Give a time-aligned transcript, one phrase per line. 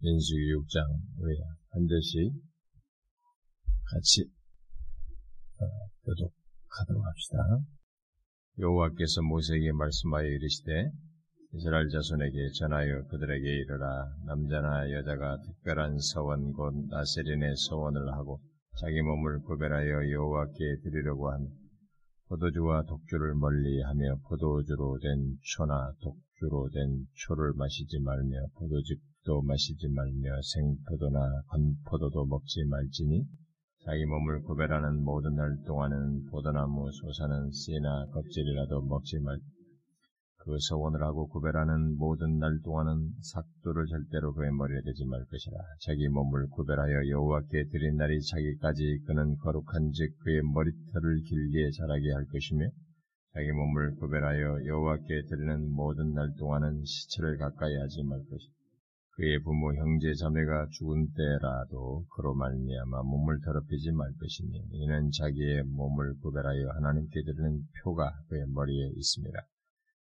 [0.00, 0.78] 민수기 6장
[1.18, 1.36] 우리
[1.70, 2.30] 반드시
[3.90, 4.30] 같이
[5.58, 5.66] 어,
[6.04, 7.38] 교독하도록 합시다.
[8.60, 10.92] 여호와께서 모세에게 말씀하여 이르시되
[11.54, 18.40] 이스라엘 자손에게 전하여 그들에게 이르라 남자나 여자가 특별한 서원 곧 나세린의 서원을 하고
[18.80, 21.44] 자기 몸을 구별하여 여호와께 드리려고 하며
[22.28, 30.40] 포도주와 독주를 멀리하며 포도주로 된 초나 독주로 된 초를 마시지 말며 포도즙 도 마시지 말며
[30.40, 33.26] 생포도나 건포도도 먹지 말지니
[33.84, 39.38] 자기 몸을 구별하는 모든 날 동안은 포도나무 솟아는 씨나 껍질이라도 먹지 말.
[40.38, 45.58] 그 서원을 하고 구별하는 모든 날 동안은 삭도를 절대로 그의 머리에 대지 말 것이라.
[45.84, 52.64] 자기 몸을 구별하여 여호와께 드린 날이 자기까지 그는 거룩한즉 그의 머리털을 길게 자라게 할 것이며
[53.34, 58.57] 자기 몸을 구별하여 여호와께 드리는 모든 날 동안은 시체를 가까이 하지 말 것이다.
[59.18, 66.14] 그의 부모 형제 자매가 죽은 때라도 그로 말미암아 몸을 더럽히지 말 것이니 이는 자기의 몸을
[66.22, 69.36] 구별하여 하나님께 드리는 표가 그의 머리에 있습니다.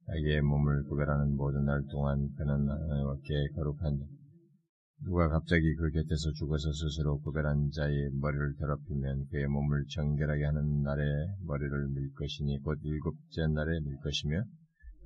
[0.08, 4.00] 자기의 몸을 구별하는 모든 날 동안 그는 하나님께 거룩한
[5.04, 11.04] 누가 갑자기 그 곁에서 죽어서 스스로 구별한 자의 머리를 더럽히면 그의 몸을 정결하게 하는 날에
[11.46, 14.42] 머리를 밀 것이니 곧 일곱째 날에 밀 것이며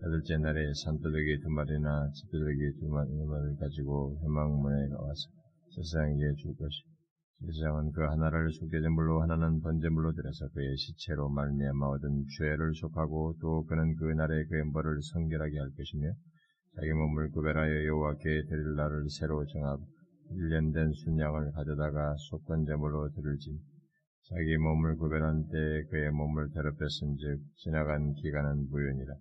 [0.03, 5.29] 여덟째 날에 산더덕이 두 마리나 지더덕이 두 마리를 가지고 회망문에 와서
[5.71, 6.89] 제사장에게 줄 것이고
[7.41, 13.95] 제사장은 그 하나를 속죄제물로 하나는 번제물로 드려서 그의 시체로 말미암아 얻은 죄를 속하고 또 그는
[13.95, 16.11] 그 날에 그의 머리를 성결하게 할 것이며
[16.75, 19.87] 자기 몸을 구별하여 여호와께 드릴 날을 새로 정하고
[20.29, 23.57] 1년 된 순양을 가져다가 속건제물로 드릴지
[24.27, 29.15] 자기 몸을 구별한 때에 그의 몸을 더럽혔은즉 지나간 기간은 무효니라.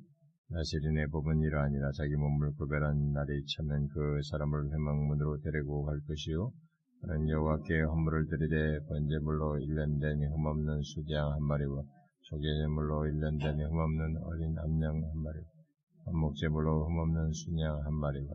[0.54, 6.52] 나시린의 법은 이러하니라 자기 몸을 구별한 날이 차면 그 사람을 회망문으로 데리고 갈 것이요.
[7.00, 11.82] 그는 여호와께 헌물을 드리되 번제물로 일년된 흠없는 수장 한 마리와
[12.30, 15.44] 조개제물로 일년된 흠없는 어린 암양 한 마리와
[16.06, 18.28] 한목제물로 흠없는 순양 한 마리와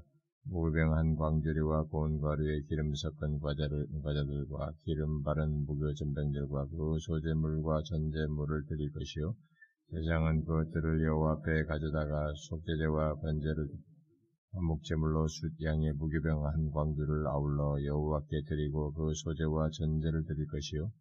[0.44, 8.66] 무병한 광주리와 고운 과류에 기름 섞은 과자를, 과자들과 기름 바른 무교 전병들과 그 소제물과 전제물을
[8.66, 9.34] 드릴 것이요
[9.92, 13.68] 제장은 그것들을 여호와 앞에 가져다가 속죄제와 번제를
[14.54, 20.92] 한목제물로 숫양의 무교병 한 광주를 아울러 여호와께 드리고 그 소제와 전제를 드릴 것이요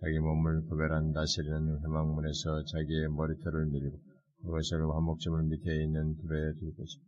[0.00, 3.98] 자기 몸을 구별한 다스리는 회망문에서 자기의 머리털을 밀고
[4.42, 7.07] 그것을 한목제물 밑에 있는 불에 둘 것이다.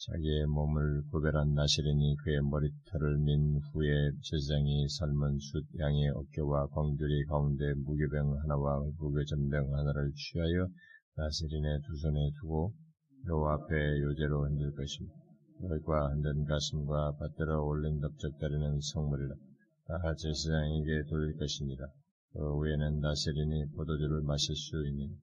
[0.00, 7.74] 자기의 몸을 구별한 나시린이 그의 머리털을 민 후에 제사장이 삶은 숫 양의 어깨와 광주리 가운데
[7.74, 10.68] 무교병 하나와 무교전병 하나를 취하여
[11.16, 12.72] 나시린의 두 손에 두고
[13.26, 15.16] 여호와 앞에 요제로 흔들 것입니다.
[15.66, 19.34] 혈과 흔든 가슴과 받들어 올린 넓적다리는 성물이라
[19.88, 21.86] 다 제사장에게 돌릴 것이니라.
[22.34, 25.18] 그 후에는 나시린이 포도주를 마실 수 있는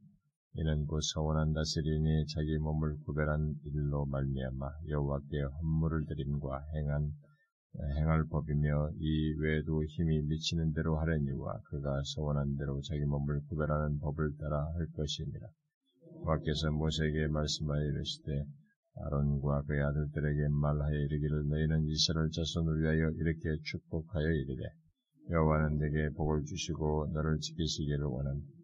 [0.58, 7.12] 이는 곧 서원한 다스리니 자기 몸을 구별한 일로 말미암아 여호와께 헌물을 드림과 행한
[7.98, 14.38] 행할 법이며 이 외에도 힘이 미치는 대로 하려니와 그가 서원한 대로 자기 몸을 구별하는 법을
[14.40, 15.46] 따라 할 것이니라.
[16.24, 18.46] 여호와께서 모세에게 말씀하여 이르시되
[18.96, 24.64] 아론과 그의 아들들에게 말하여 이르기를 너희는 이스라엘 자손을 위하여 이렇게 축복하여 이르되
[25.32, 28.55] 여호와는 내게 복을 주시고 너를 지키시기를 원한다.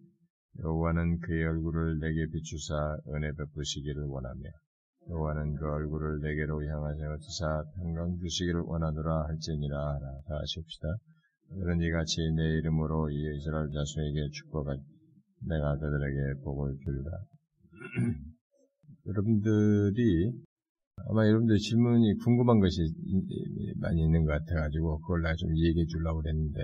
[0.60, 4.42] 여호와는 그의 얼굴을 내게 비추사 은혜 베푸시기를 원하며
[5.10, 10.88] 여호와는 그 얼굴을 내게로 향하여 드사 평강 주시기를 원하노라 할지니라 하라 다 하십시다.
[11.50, 14.76] 그들은 이같이 내 이름으로 이 이스라엘 자손에게 축복하
[15.48, 17.12] 내가 그들에게 복을 주리라.
[19.08, 20.32] 여러분들이
[21.10, 22.78] 아마 여러분들 질문이 궁금한 것이
[23.78, 26.60] 많이 있는 것 같아가지고 그걸 내가 좀 얘기해 주려고 그랬는데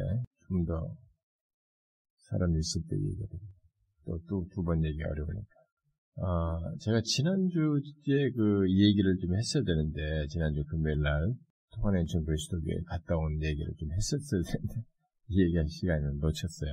[0.48, 0.96] 좀 더
[2.30, 3.57] 사람이 있을 때 드립니다.
[4.28, 5.58] 또두 번 얘기 어려우니까.
[6.20, 11.34] 아, 제가 지난주에 그 얘기를 좀 했어야 되는데, 지난주 금요일 날,
[11.76, 14.82] 통화nen천 그리스도교에 갔다 온 얘기를 좀 했었어야 되는데,
[15.30, 16.72] 이 얘기한 시간을 놓쳤어요.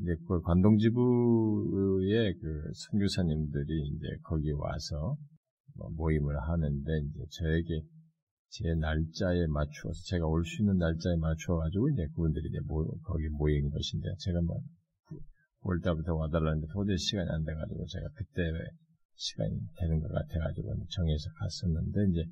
[0.00, 5.16] 이제 그 관동지부의 그 선교사님들이 이제 거기 와서
[5.76, 7.82] 뭐 모임을 하는데, 이제 저에게
[8.48, 13.28] 제 날짜에 맞추어서, 제가 올 수 있는 날짜에 맞춰 가지고 이제 그분들이 이제 모, 거기
[13.28, 14.60] 모인 것인데, 제가 뭐,
[15.66, 18.42] 올 때부터 와달라는데 도저히 시간이 안 돼가지고 제가 그때
[19.14, 22.24] 시간이 되는 것 같아가지고 정해서 갔었는데 이제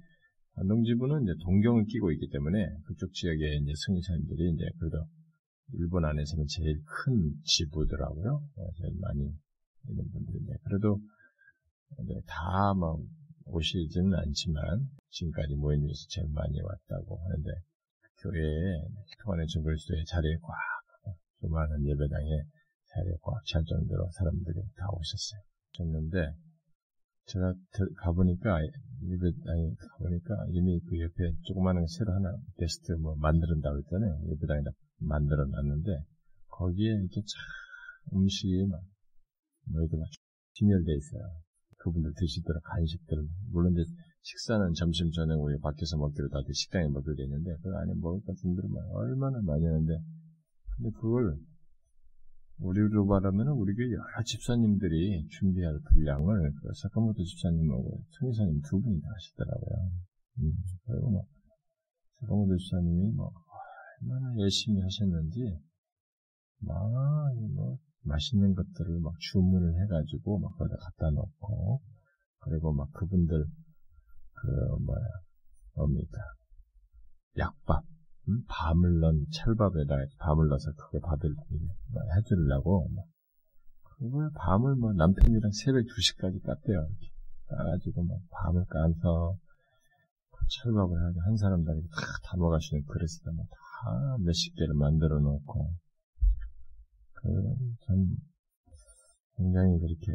[0.57, 5.05] 안동지부는 이제 동경을 끼고 있기 때문에 그쪽 지역에 이제 승리사님들이 이제 그래도
[5.73, 8.41] 일본 안에서는 제일 큰 지부더라고요.
[8.57, 9.35] 네, 제일 많이
[9.89, 11.01] 있는 분들인데 그래도
[12.27, 13.07] 다막 뭐
[13.47, 17.51] 오시지는 않지만 지금까지 모인 중에서 제일 많이 왔다고 하는데
[18.23, 18.85] 교회에
[19.23, 20.55] 통하는 정글수도의 자리에 꽉
[21.41, 22.43] 조만한 예배당에
[23.47, 25.41] 찰 정도로 사람들이 다 오셨어요.
[25.75, 26.35] 오셨는데
[27.27, 27.55] 제가
[27.99, 28.61] 가보니까
[29.03, 34.21] 예배당에 가보니까 이미 그 옆에 조그마한 새로 하나 게스트 뭐 만들었다고 했잖아요.
[34.31, 36.05] 예배당에다 만들어 놨는데
[36.49, 38.81] 거기에 이렇게 참 음식이 막
[39.71, 40.07] 뭐 이렇게 막
[40.55, 41.23] 진열돼 있어요.
[41.79, 43.19] 그분들 드시도록 간식들
[43.53, 43.83] 물론 이제
[44.23, 48.57] 식사는 점심 저녁 우리 밖에서 먹기로 다들 식당에 먹기로 돼 있는데 그 안에 먹을 것들은
[48.93, 49.93] 얼마나 많이 하는데
[50.77, 51.37] 근데 그걸
[52.59, 59.09] 우리로 말하면 우리 교회 여러 집사님들이 준비할 분량을 그 사카모토 집사님하고 청기사님 두 분이 다
[59.13, 59.91] 하시더라고요.
[60.39, 60.53] 음,
[60.87, 61.27] 그리고 뭐
[62.21, 63.31] 사카모토 집사님이 뭐
[64.03, 65.59] 얼마나 열심히 하셨는지
[66.61, 66.75] 막
[67.55, 71.81] 뭐 맛있는 것들을 막 주문을 해가지고 막 거기다 갖다 놓고
[72.41, 73.47] 그리고 막 그분들
[74.35, 74.47] 그
[74.83, 75.05] 뭐야
[75.75, 76.19] 뭡니까
[77.39, 77.94] 약밥 음?
[78.49, 81.35] 밤을 넣은 찰밥에다 밤을 넣어서 그걸 밥을
[81.91, 82.89] 뭐 해주려고
[83.83, 86.89] 그걸 밤을 뭐 남편이랑 새벽 2시까지 깠대요
[87.49, 89.37] 까가지고 막 밤을 까서
[90.31, 92.37] 그 찰밥을 하게 한 사람당 다
[92.73, 95.71] 있는 그릇에다 다 몇십 개를 만들어 놓고
[97.15, 98.17] 그참
[99.37, 100.13] 굉장히 그렇게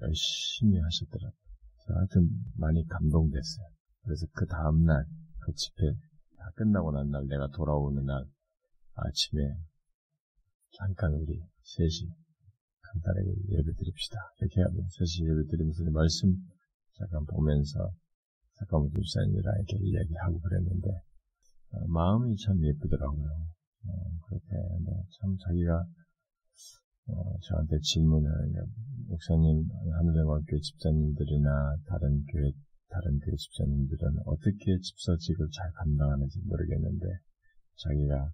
[0.00, 1.44] 열심히 하셨더라고요.
[1.88, 3.66] 하여튼 많이 감동됐어요.
[4.02, 5.04] 그래서 그 다음날
[5.40, 5.92] 그 집회
[6.44, 8.22] 다 끝나고 난 날 내가 돌아오는 날
[8.96, 9.40] 아침에
[10.76, 12.12] 잠깐 우리 셋이
[12.82, 14.18] 간단하게 예배 드립시다.
[14.40, 16.36] 이렇게 하고 셋이 예배 드리면서 말씀
[16.98, 17.90] 잠깐 보면서
[18.58, 20.88] 잠깐만 불사님이랑 이렇게 이야기하고 그랬는데
[21.72, 23.26] 어, 마음이 참 예쁘더라고요.
[23.86, 23.90] 어,
[24.28, 24.52] 그렇게
[24.84, 25.86] 네, 참 자기가
[27.08, 28.30] 어, 저한테 질문을
[29.08, 32.52] 목사님 하늘영학교 집사님들이나 다른 교회
[32.94, 37.06] 다른 교회 집사님들은 어떻게 집사직을 잘 감당하는지 모르겠는데
[37.82, 38.30] 자기가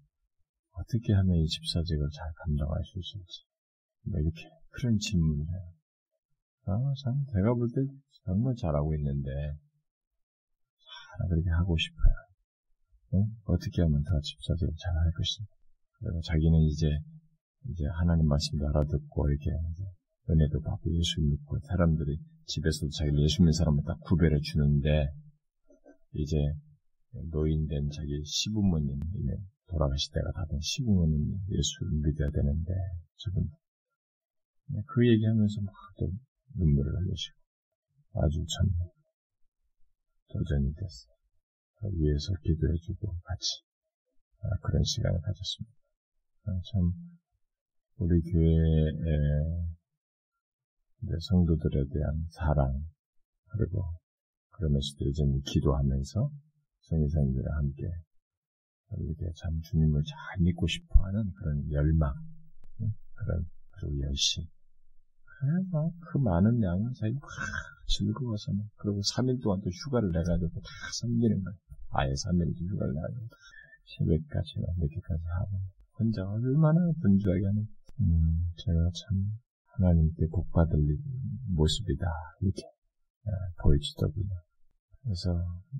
[0.76, 3.48] 어떻게 하면 이 집사직을 잘 감당할 수 있을지
[4.04, 5.72] 뭐 이렇게 그런 질문을 해요.
[6.66, 7.80] 아, 참 제가 볼 때
[8.26, 9.30] 정말 잘하고 있는데
[11.16, 12.12] 잘 그렇게 하고 싶어요.
[13.14, 13.24] 응?
[13.44, 15.50] 어떻게 하면 더 집사직을 잘 할 것인가.
[15.98, 16.86] 그리고 자기는 이제
[17.68, 19.50] 이제 하나님 말씀도 알아듣고 이렇게
[20.28, 25.12] 은혜도 받고 예수 믿고 사람들이 집에서도 자기를 예수 믿는 사람을 딱 구별해 주는데
[26.14, 26.36] 이제
[27.30, 29.00] 노인된 자기 시부모님이
[29.68, 32.72] 돌아가실 때가 다 된 시부모님이 예수를 믿어야 되는데
[33.16, 33.48] 저분
[34.86, 36.10] 그 얘기하면서 막 또
[36.56, 37.36] 눈물을 흘리시고
[38.14, 38.70] 아주 참
[40.32, 41.12] 도전이 됐어요.
[41.76, 43.62] 그 위에서 기도해주고 같이
[44.42, 45.76] 아, 그런 시간을 가졌습니다.
[46.46, 46.92] 아, 참
[47.98, 49.66] 우리 교회의
[51.20, 52.84] 성도들에 대한 사랑
[53.50, 53.82] 그리고
[54.50, 56.30] 그러면서도 여전히 기도하면서
[56.82, 57.90] 성의사님들과 함께
[58.98, 62.12] 이렇게 참 주님을 잘 믿고 싶어하는 그런 열망
[63.14, 64.44] 그런 그리고 열심.
[65.24, 67.22] 그래서 그 많은 양을 자기 막
[67.86, 70.68] 즐거워서 그리고 3일 동안 또 휴가를 내가지고 다
[71.00, 71.56] 섬기는 거예요.
[71.90, 73.28] 아예 3일 휴가를 내가지고
[73.96, 75.60] 새벽까지 늦게까지 하고
[75.98, 77.68] 혼자 얼마나 분주하게 하는.
[78.00, 79.32] 음, 제가 참
[79.80, 80.78] 하나님께 복받을
[81.56, 82.06] 모습이다
[82.40, 82.62] 이렇게
[83.26, 83.30] 아,
[83.62, 84.34] 보여지더군요.
[85.02, 85.32] 그래서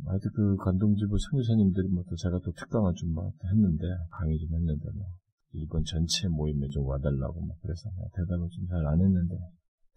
[0.06, 5.06] 하여튼 그 감동지부 선교사님들이 뭐 또 제가 또 특강을 좀뭐 했는데 강의 좀 했는데 뭐
[5.52, 9.36] 일본 전체 모임에 좀 와달라고 뭐 그래서 대답을 좀 잘 안 했는데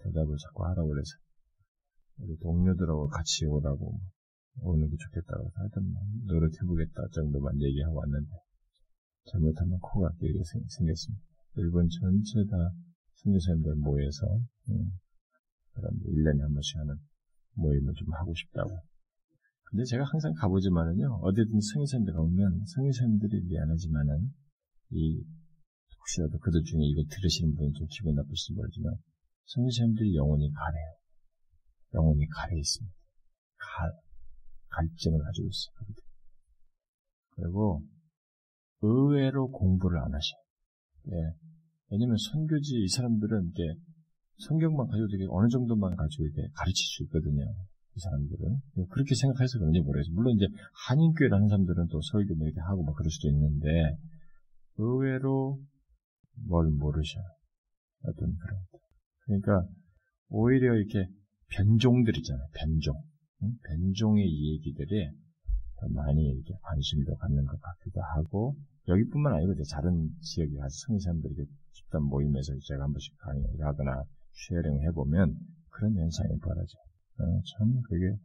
[0.04, 1.16] 대답을 자꾸 하라고 그래서
[2.20, 8.32] 우리 동료들하고 같이 오라고 뭐 오는 게 좋겠다고 해서 하여튼 뭐 노력해보겠다 정도만 얘기하고 왔는데
[9.32, 11.24] 잘못하면 코가 길게 생겼습니다.
[11.56, 12.72] 일본 전체 다
[13.24, 14.28] 선교사님들 모여서
[14.70, 15.00] 음,
[15.74, 16.96] 그런 1년에 한 번씩 하는
[17.56, 18.70] 모임을 좀 하고 싶다고.
[19.64, 24.32] 근데 제가 항상 가보지만은요, 어디든 성의사님들 오면 성의사님들이 미안하지만은
[24.92, 25.24] 이
[25.98, 28.94] 혹시라도 그들 중에 이거 들으시는 분이 좀 기분 나쁘실지 모르지만
[29.46, 30.94] 성의사님들이 영혼이 가래요.
[31.96, 32.96] 영혼이 가래 있습니다.
[33.58, 33.92] 갈,
[34.70, 35.74] 갈증을 가지고 있어요.
[37.36, 37.84] 그리고
[38.82, 40.44] 의외로 공부를 안 하셔요.
[41.14, 41.53] 예.
[41.90, 43.76] 왜냐면 선교지 이 사람들은 이게
[44.38, 47.44] 성경만 가지고 되게 어느 정도만 가지고 이렇게 가르칠 수 있거든요.
[47.96, 50.14] 이 사람들은 예, 그렇게 생각해서 그런지 모르겠어요.
[50.16, 50.48] 물론 이제
[50.88, 53.68] 한인교회를 하는 사람들은 또 설교 뭐 이렇게 하고 막 그럴 수도 있는데
[54.78, 55.62] 의외로
[56.48, 57.24] 뭘 모르셔요.
[58.04, 58.60] 어떤 그런
[59.26, 59.68] 그러니까
[60.30, 61.08] 오히려 이렇게
[61.50, 62.48] 변종들 있잖아요.
[62.54, 62.96] 변종
[63.44, 63.58] 응?
[63.64, 65.12] 변종의 얘기들에
[65.80, 68.56] 더 많이 이렇게 관심도 갖는 것 같기도 하고
[68.88, 71.36] 여기뿐만 아니고 이제 다른 지역에 가서 성의사람들이
[71.74, 75.36] 집단 모임에서 제가 한 번씩 강의하거나 sharing 해보면
[75.70, 76.84] 그런 현상이 벌어져요.
[77.20, 78.16] 어, 참 그게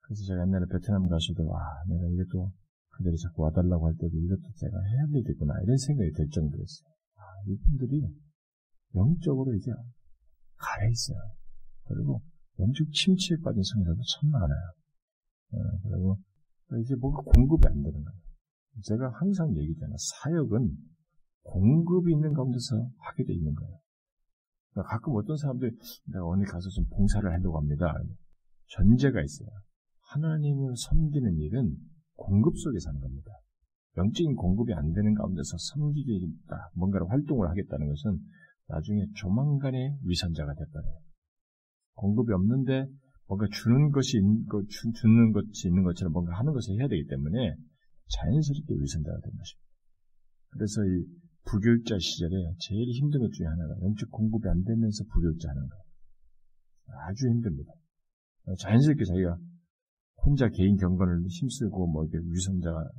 [0.00, 2.52] 그래서 제가 옛날에 베트남 가서도 와 내가 또
[2.96, 6.88] 그들이 자꾸 와달라고 할 때도 이것도 제가 해야 할 일이구나 이런 생각이 들 정도였어요.
[7.16, 8.02] 아, 이분들이
[8.94, 9.70] 영적으로 이제
[10.56, 11.18] 가래 있어요.
[11.84, 12.22] 그리고
[12.58, 14.72] 영적 침체에 빠진 성자도 참 많아요.
[15.52, 16.18] 어, 그리고
[16.82, 18.20] 이제 뭔가 공급이 안 되는 거예요.
[18.82, 19.96] 제가 항상 얘기잖아요.
[19.98, 20.76] 사역은
[21.44, 23.78] 공급이 있는 가운데서 하게 돼 있는 거예요.
[24.72, 25.70] 그러니까 가끔 어떤 사람들이
[26.06, 27.94] 내가 어디 가서 좀 봉사를 하려고 합니다.
[28.68, 29.48] 전제가 있어요.
[30.12, 31.76] 하나님을 섬기는 일은
[32.16, 33.30] 공급 속에서 하는 겁니다.
[33.96, 38.18] 영적인 공급이 안 되는 가운데서 섬기겠다, 뭔가를 활동을 하겠다는 것은
[38.68, 41.00] 나중에 조만간에 위선자가 됐다는 거예요.
[41.94, 42.86] 공급이 없는데
[43.28, 44.20] 뭔가 주는 것이
[44.94, 47.54] 주는 것이 있는 것처럼 뭔가 하는 것을 해야 되기 때문에
[48.08, 49.64] 자연스럽게 위선자가 된 것입니다.
[50.50, 51.04] 그래서 이
[51.44, 55.84] 부교육자 시절에 제일 힘든 것 중에 하나가 영적 공급이 안 되면서 부교육자 하는 거예요.
[57.08, 57.72] 아주 힘듭니다.
[58.58, 59.38] 자연스럽게 자기가
[60.24, 62.90] 혼자 개인 경건을 힘쓰고 뭐 이렇게 위선자가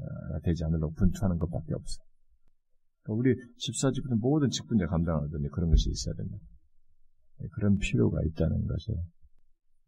[0.44, 2.06] 되지 않으려고 분투하는 것밖에 없어요.
[3.04, 6.44] 그러니까 우리 집사직분은 모든 직분자 감당하던데 그런 것이 있어야 됩니다.
[7.40, 8.96] 네, 그런 필요가 있다는 것을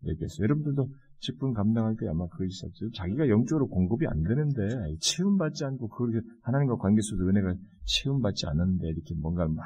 [0.05, 0.43] 얘기했어요.
[0.43, 2.91] 여러분들도 직분 감당할 때 아마 그것이 있었죠.
[2.91, 4.61] 자기가 영적으로 공급이 안 되는데
[5.01, 7.55] 체험받지 않고 그렇게 하나님과 관계 속에 은혜가
[7.85, 9.65] 체험받지 않는데 이렇게 뭔가 막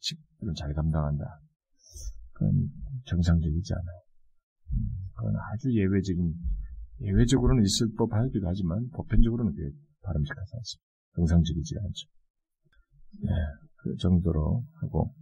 [0.00, 1.24] 직분을 잘 감당한다.
[2.32, 2.70] 그건
[3.04, 4.00] 정상적이지 않아요.
[4.72, 6.34] 음, 그건 아주 예외적인
[7.02, 9.70] 예외적으로는 있을 법하기도 하지만 보편적으로는 그게
[10.02, 10.86] 바람직하지 않습니다.
[11.14, 12.08] 정상적이지 않죠.
[13.22, 13.30] 네,
[13.76, 15.14] 그 정도로 하고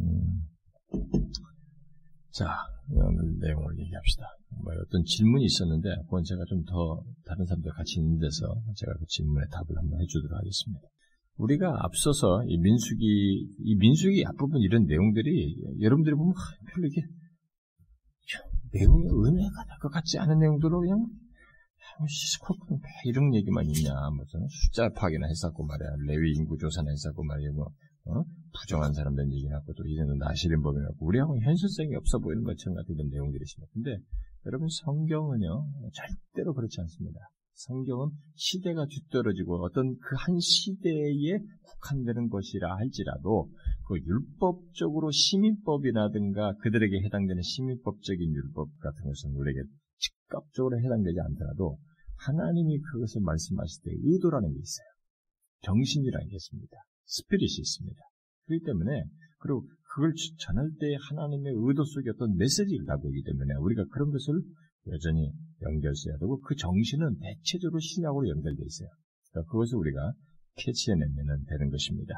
[0.00, 0.42] 음,
[2.32, 2.46] 자
[2.90, 4.24] 오늘 내용을 얘기합시다.
[4.62, 9.06] 뭐 어떤 질문이 있었는데 그건 제가 좀 더 다른 사람들 같이 있는 데서 제가 그
[9.06, 10.82] 질문에 답을 한번 해주도록 하겠습니다.
[11.36, 16.34] 우리가 앞서서 이 민수기 이 민수기 앞부분 이런 내용들이 여러분들이 보면
[16.72, 17.02] 별로 이게
[18.72, 21.06] 내용이 은혜가 될것 같지 않은 내용들로 그냥
[22.08, 27.66] 시스코프 이런 얘기만 있냐 무슨 숫자 파악이나 했었고 말이야 레위 인구 조사나 했었고 말이야 뭐
[28.06, 28.22] 어?
[28.60, 33.42] 부정한 사람들 얘기하고 또 이제는 나시린 법이라고 우리하고 현실성이 없어 보이는 것처럼 같은 이런 내용들이
[33.42, 34.02] 있습니다.
[34.46, 37.20] 여러분 성경은요 절대로 그렇지 않습니다.
[37.54, 43.50] 성경은 시대가 뒤떨어지고 어떤 그 한 시대에 국한되는 것이라 할지라도
[43.86, 49.62] 그 율법적으로 시민법이라든가 그들에게 해당되는 시민법적인 율법 같은 것은 우리에게
[49.98, 51.78] 직접적으로 해당되지 않더라도
[52.18, 54.86] 하나님이 그것을 말씀하실 때 의도라는 게 있어요.
[55.62, 56.76] 정신이라는 게 있습니다.
[57.04, 58.00] 스피릿이 있습니다.
[58.46, 59.04] 그렇기 때문에
[59.38, 64.42] 그리고 그걸 전할 때 하나님의 의도 속에 어떤 메시지를 담고 있기 때문에 우리가 그런 것을
[64.88, 68.88] 여전히 연결해야 되고 그 정신은 대체적으로 신약으로 연결되어 있어요.
[69.30, 70.12] 그러니까 그것을 우리가
[70.56, 72.14] 캐치해내면 되는 것입니다.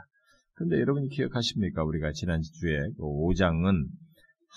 [0.55, 1.85] 그런데 여러분이 기억하십니까?
[1.85, 3.89] 우리가 지난주에 그 5장은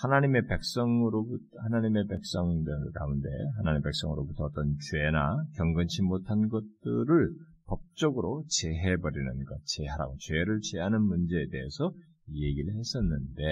[0.02, 7.30] 하나님의 백성으로 하나님의 백성들 가운데 하나님의 백성으로부터 어떤 죄나 경건치 못한 것들을
[7.72, 11.94] 법적으로 제해버리는 것, 제하라고 죄를 제하는 문제에 대해서
[12.30, 13.42] 얘기를 했었는데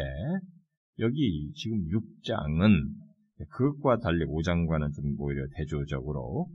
[0.98, 2.94] 여기 지금 6장은
[3.48, 6.50] 그것과 달리 5장과는 좀 오히려 대조적으로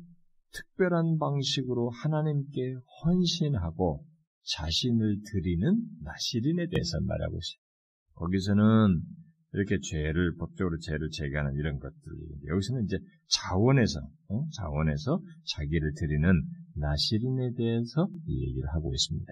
[0.54, 4.06] 특별한 방식으로 하나님께 헌신하고
[4.44, 7.66] 자신을 드리는 나시린에 대해서 말하고 있어요.
[8.14, 9.02] 거기서는
[9.56, 12.98] 이렇게 죄를 법적으로 죄를 제거하는 이런 것들이 여기서는 이제
[13.30, 14.46] 자원에서 어?
[14.58, 15.20] 자원에서
[15.56, 16.44] 자기를 드리는
[16.76, 19.32] 나시린에 대해서 이 얘기를 하고 있습니다.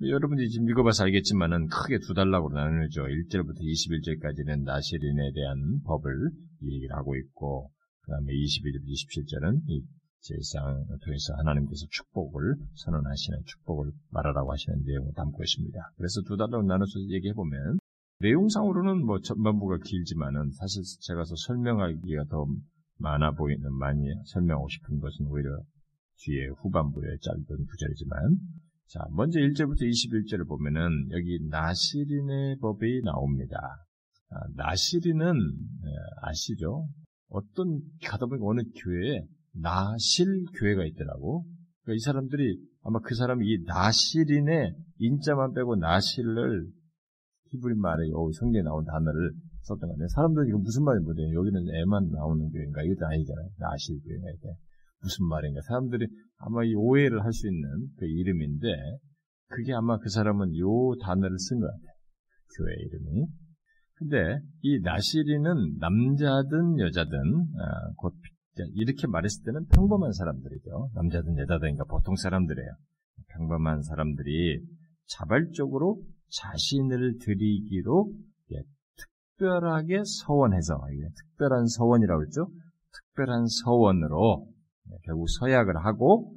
[0.00, 3.02] 여러분들이 지금 읽어봐서 알겠지만은 크게 두 달락으로 나누죠.
[3.02, 6.30] 1절부터 21절까지는 나시린에 대한 법을
[6.62, 7.70] 얘기를 하고 있고,
[8.00, 9.84] 그 다음에 21절부터 27절은 이
[10.20, 15.78] 제사장을 통해서 하나님께서 축복을 선언하시는 축복을 말하라고 하시는 내용을 담고 있습니다.
[15.96, 17.78] 그래서 두 달락으로 나눠서 얘기해보면,
[18.24, 22.46] 내용상으로는 뭐 전반부가 길지만은 사실 제가 서 설명하기가 더
[22.98, 24.00] 많아 보이는, 많이
[24.32, 25.50] 설명하고 싶은 것은 오히려
[26.16, 28.38] 뒤에 후반부에 짧은 구절이지만,
[28.86, 33.56] 자, 먼저 1절부터 21절을 보면은 여기 나시린의 법이 나옵니다.
[34.30, 35.90] 아, 나시린은 예,
[36.22, 36.88] 아시죠?
[37.28, 40.26] 어떤 가다 보니까 어느 교회에 나실
[40.58, 41.44] 교회가 있더라고.
[41.82, 46.66] 그러니까 이 사람들이 아마 그 사람이 이 나시린의 인자만 빼고 나실을
[47.54, 49.32] 히브리 말에 여기 성경에 나온 단어를
[49.62, 53.48] 썼던 건데 사람들이 이거 무슨 말인지 모르요 여기는 애만 나오는 교회인가 이것도 아니잖아요.
[53.58, 54.48] 나실 교회가 이게
[55.00, 55.60] 무슨 말인가.
[55.62, 56.06] 사람들이
[56.38, 58.66] 아마 이 오해를 할 수 있는 그 이름인데
[59.48, 61.94] 그게 아마 그 사람은 요 단어를 쓴 것 같아요.
[62.56, 63.26] 교회 이름이.
[63.94, 68.14] 근데 이 나시리는 남자든 여자든 아, 곧
[68.74, 70.90] 이렇게 말했을 때는 평범한 사람들이죠.
[70.94, 72.70] 남자든 여자든 그러니까 보통 사람들이에요.
[73.34, 74.60] 평범한 사람들이
[75.06, 76.02] 자발적으로
[76.40, 78.12] 자신을 드리기로
[78.52, 78.62] 예,
[78.96, 80.80] 특별하게 서원해서
[81.16, 82.48] 특별한 서원이라고 했죠.
[82.92, 84.46] 특별한 서원으로
[84.90, 86.34] 네, 결국 서약을 하고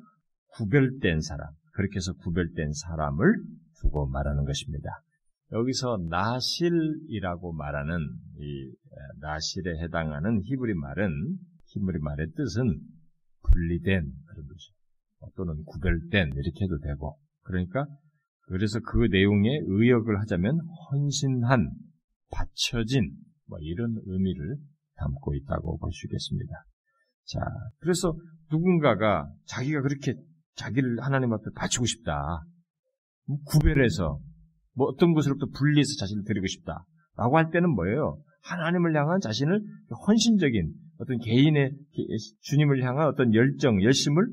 [0.53, 3.35] 구별된 사람, 그렇게 해서 구별된 사람을
[3.81, 4.89] 두고 말하는 것입니다.
[5.51, 7.99] 여기서 나실이라고 말하는
[8.39, 8.71] 이
[9.21, 11.37] 나실에 해당하는 히브리 말은
[11.67, 12.79] 히브리 말의 뜻은
[13.43, 15.33] 분리된 그런 거죠.
[15.35, 17.85] 또는 구별된 이렇게 해도 되고 그러니까
[18.47, 20.59] 그래서 그 내용에 의역을 하자면
[20.91, 21.71] 헌신한,
[22.31, 23.11] 바쳐진
[23.47, 24.57] 뭐 이런 의미를
[24.95, 26.53] 담고 있다고 볼 수 있겠습니다.
[27.25, 27.39] 자,
[27.79, 28.15] 그래서
[28.51, 30.13] 누군가가 자기가 그렇게
[30.55, 32.43] 자기를 하나님 앞에 바치고 싶다.
[33.25, 34.19] 뭐 구별해서
[34.73, 36.85] 뭐 어떤 것으로부터 분리해서 자신을 드리고 싶다.
[37.17, 38.21] 라고 할 때는 뭐예요?
[38.43, 39.61] 하나님을 향한 자신을
[40.07, 41.73] 헌신적인 어떤 개인의
[42.41, 44.25] 주님을 향한 어떤 열정, 열심을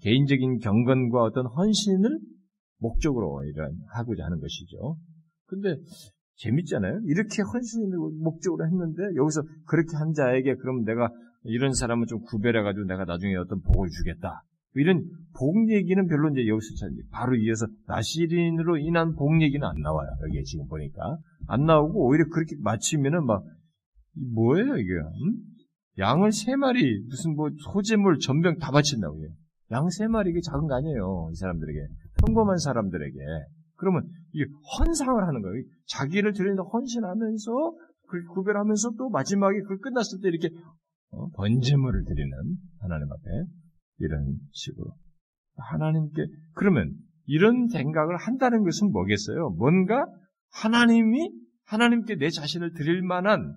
[0.00, 2.18] 개인적인 경건과 어떤 헌신을
[2.82, 4.96] 목적으로 이런 하고자 하는 것이죠.
[5.46, 5.76] 근데
[6.36, 7.00] 재밌잖아요.
[7.06, 11.08] 이렇게 헌신을 목적으로 했는데 여기서 그렇게 한 자에게 그럼 내가
[11.44, 14.42] 이런 사람은 좀 구별해가지고 내가 나중에 어떤 복을 주겠다.
[14.74, 15.04] 이런
[15.38, 20.08] 복 얘기는 별로 이제 여기서 바로 이어서 나시린으로 인한 복 얘기는 안 나와요.
[20.26, 23.44] 여기에 지금 보니까 안 나오고 오히려 그렇게 맞추면은 막
[24.34, 24.92] 뭐예요 이게?
[24.94, 25.34] 음?
[25.98, 29.28] 양을 세 마리 무슨 뭐 소재물 전병 다 바친다고 해요.
[29.72, 31.28] 양 세 마리 이게 작은 거 아니에요.
[31.32, 31.78] 이 사람들에게
[32.24, 33.18] 평범한 사람들에게
[33.76, 34.44] 그러면 이게
[34.78, 35.62] 헌상을 하는 거예요.
[35.86, 37.52] 자기를 드리는 헌신하면서
[38.08, 40.50] 그 구별하면서 또 마지막에 그 끝났을 때 이렇게
[41.10, 42.30] 어, 번제물을 드리는
[42.80, 43.30] 하나님 앞에
[43.98, 44.92] 이런 식으로
[45.56, 46.94] 하나님께 그러면
[47.26, 49.50] 이런 생각을 한다는 것은 뭐겠어요?
[49.58, 50.06] 뭔가
[50.50, 51.30] 하나님이
[51.64, 53.56] 하나님께 내 자신을 드릴 만한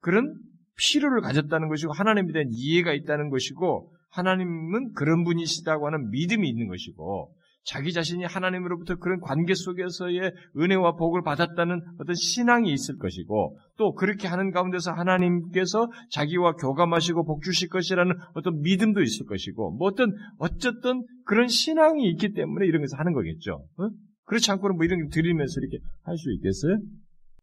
[0.00, 0.34] 그런
[0.76, 7.34] 필요를 가졌다는 것이고 하나님에 대한 이해가 있다는 것이고 하나님은 그런 분이시다고 하는 믿음이 있는 것이고
[7.64, 14.28] 자기 자신이 하나님으로부터 그런 관계 속에서의 은혜와 복을 받았다는 어떤 신앙이 있을 것이고 또 그렇게
[14.28, 21.04] 하는 가운데서 하나님께서 자기와 교감하시고 복 주실 것이라는 어떤 믿음도 있을 것이고 뭐 어떤 어쨌든
[21.24, 23.66] 그런 신앙이 있기 때문에 이런 것을 하는 거겠죠.
[23.78, 23.88] 어?
[24.26, 26.78] 그렇지 않고는 뭐 이런 걸 드리면서 이렇게 할 수 있겠어요?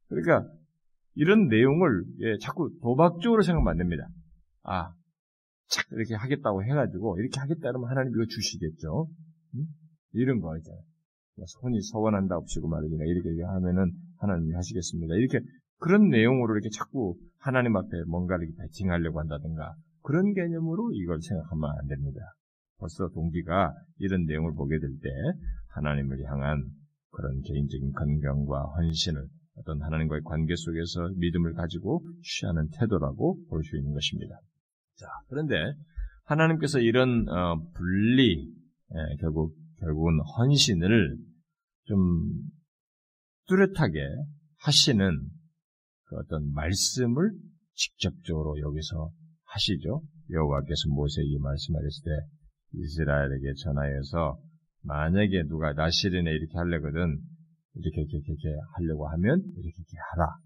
[0.07, 0.47] 그러니까
[1.15, 4.07] 이런 내용을 예, 자꾸 도박적으로 생각하면 안 됩니다.
[4.63, 4.91] 아,
[5.67, 9.07] 착 이렇게 하겠다고 해가지고 이렇게 하겠다 그러면 하나님 이거 주시겠죠.
[9.55, 9.65] 응?
[10.13, 10.81] 이런 거 있잖아요.
[11.45, 15.15] 손이 서원한다 없이고 말이냐 이렇게 하면은 하나님이 하시겠습니다.
[15.15, 15.39] 이렇게
[15.79, 22.19] 그런 내용으로 이렇게 자꾸 하나님 앞에 뭔가를 배팅하려고 한다든가 그런 개념으로 이걸 생각하면 안 됩니다.
[22.77, 25.09] 벌써 동기가 이런 내용을 보게 될 때
[25.69, 26.63] 하나님을 향한
[27.11, 29.25] 그런 개인적인 건강과 헌신을
[29.57, 34.39] 어떤 하나님과의 관계 속에서 믿음을 가지고 취하는 태도라고 볼 수 있는 것입니다.
[34.97, 35.55] 자, 그런데
[36.25, 38.47] 하나님께서 이런 어, 분리,
[38.93, 41.17] 예, 결국 결국은 헌신을
[41.85, 41.97] 좀
[43.47, 43.99] 뚜렷하게
[44.59, 45.29] 하시는
[46.05, 47.31] 그 어떤 말씀을
[47.73, 49.11] 직접적으로 여기서
[49.45, 50.03] 하시죠.
[50.29, 52.09] 여호와께서 모세에게 말씀하셨을 때
[52.73, 54.39] 이스라엘에게 전하여서
[54.83, 57.19] 만약에 누가 나시린에 이렇게 하려거든
[57.75, 60.37] 이렇게 이렇게 이렇게 하려고 하면 이렇게 이렇게 하라.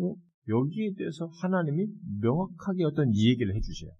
[0.00, 0.14] 어?
[0.48, 1.86] 여기에 대해서 하나님이
[2.20, 3.90] 명확하게 어떤 이 얘기를 해주세요.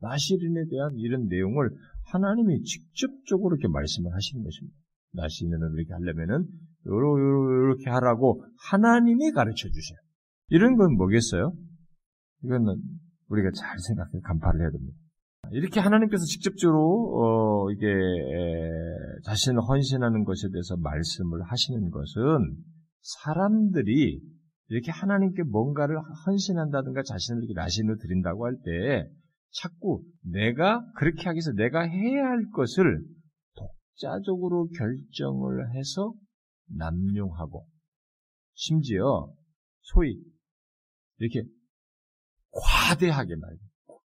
[0.00, 1.70] 나시린에 대한 이런 내용을
[2.12, 4.76] 하나님이 직접적으로 이렇게 말씀을 하시는 것입니다.
[5.12, 6.46] 나시린을 이렇게 하려면은
[6.86, 9.98] 요렇게 하라고 하나님이 가르쳐 주셔요.
[10.48, 11.52] 이런 건 뭐겠어요?
[12.44, 12.76] 이거는
[13.28, 14.96] 우리가 잘 생각해 간파를 해야 됩니다.
[15.50, 17.86] 이렇게 하나님께서 직접적으로 어, 이게
[19.24, 22.56] 자신을 헌신하는 것에 대해서 말씀을 하시는 것은
[23.00, 24.20] 사람들이
[24.68, 29.08] 이렇게 하나님께 뭔가를 헌신한다든가 자신을 이렇게 나신을 드린다고 할 때
[29.50, 33.00] 자꾸 내가 그렇게 하기 위해서 내가 해야 할 것을
[33.54, 36.12] 독자적으로 결정을 해서
[36.66, 37.66] 남용하고
[38.54, 39.32] 심지어
[39.80, 40.20] 소위
[41.18, 41.42] 이렇게
[42.50, 43.56] 과대하게 말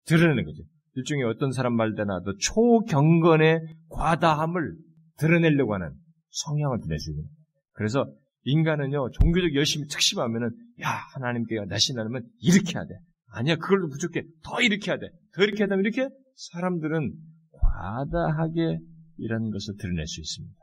[0.04, 0.62] 드러내는 거죠.
[0.96, 4.76] 일종의 어떤 사람 말대나도 초경건의 과다함을
[5.16, 5.92] 드러내려고 하는
[6.30, 7.24] 성향을 드러내주는
[7.72, 8.06] 그래서
[8.44, 10.50] 인간은요, 종교적 열심히 특심하면은,
[10.82, 12.94] 야, 하나님께 나신하면 이렇게 해야 돼.
[13.28, 14.22] 아니야, 그걸로 부족해.
[14.42, 15.08] 더 이렇게 해야 돼.
[15.36, 16.08] 더 이렇게 하다 면 이렇게
[16.52, 17.12] 사람들은
[17.52, 18.78] 과다하게
[19.18, 20.56] 이런 것을 드러낼 수 있습니다.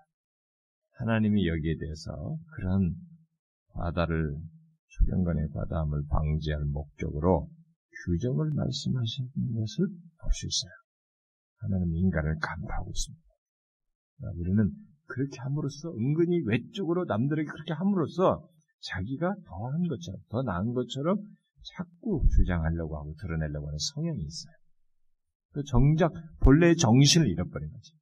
[0.99, 2.95] 하나님이 여기에 대해서 그런
[3.69, 4.35] 과다를,
[4.87, 7.49] 초경건의 과다함을 방지할 목적으로
[8.05, 10.71] 규정을 말씀하시는 것을 볼 수 있어요.
[11.57, 13.23] 하나님 인간을 간파하고 있습니다.
[14.35, 14.71] 우리는
[15.07, 18.47] 그렇게 함으로써 은근히 외적으로 남들에게 그렇게 함으로써
[18.81, 21.17] 자기가 더한 것처럼 더 나은 것처럼
[21.75, 24.60] 자꾸 주장하려고 하고 드러내려고 하는 성향이 있어요.
[25.51, 26.11] 그 정작
[26.41, 27.93] 본래의 정신을 잃어버린 거지.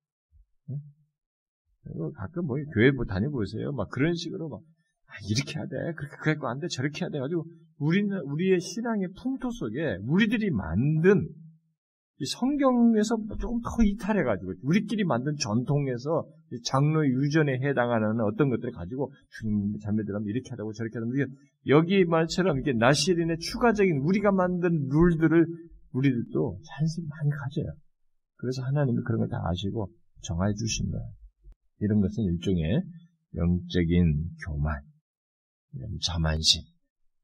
[1.83, 3.71] 그리고 가끔 뭐 교회 뭐 다녀보세요.
[3.71, 4.61] 막 그런 식으로 막
[5.07, 5.93] 아, 이렇게 해야 돼.
[5.95, 6.67] 그렇게 그랬고 안 돼.
[6.67, 7.19] 저렇게 해야 돼.
[7.19, 7.45] 가지고
[7.79, 11.27] 우리는 우리의 신앙의 풍토 속에 우리들이 만든
[12.21, 16.27] 이 성경에서 조금 더 이탈해가지고 우리끼리 만든 전통에서
[16.65, 21.13] 장로 유전에 해당하는 어떤 것들을 가지고 주님 자매들하면 이렇게 하다고 저렇게 하다고
[21.67, 25.45] 여기 말처럼 이게 나시린의 추가적인 우리가 만든 룰들을
[25.93, 27.73] 우리들도 자연스럽게 많이 가져요.
[28.37, 31.13] 그래서 하나님이 그런 걸 다 아시고 정해 주신 거예요.
[31.79, 32.83] 이런 것은 일종의
[33.35, 34.81] 영적인 교만,
[36.01, 36.61] 자만심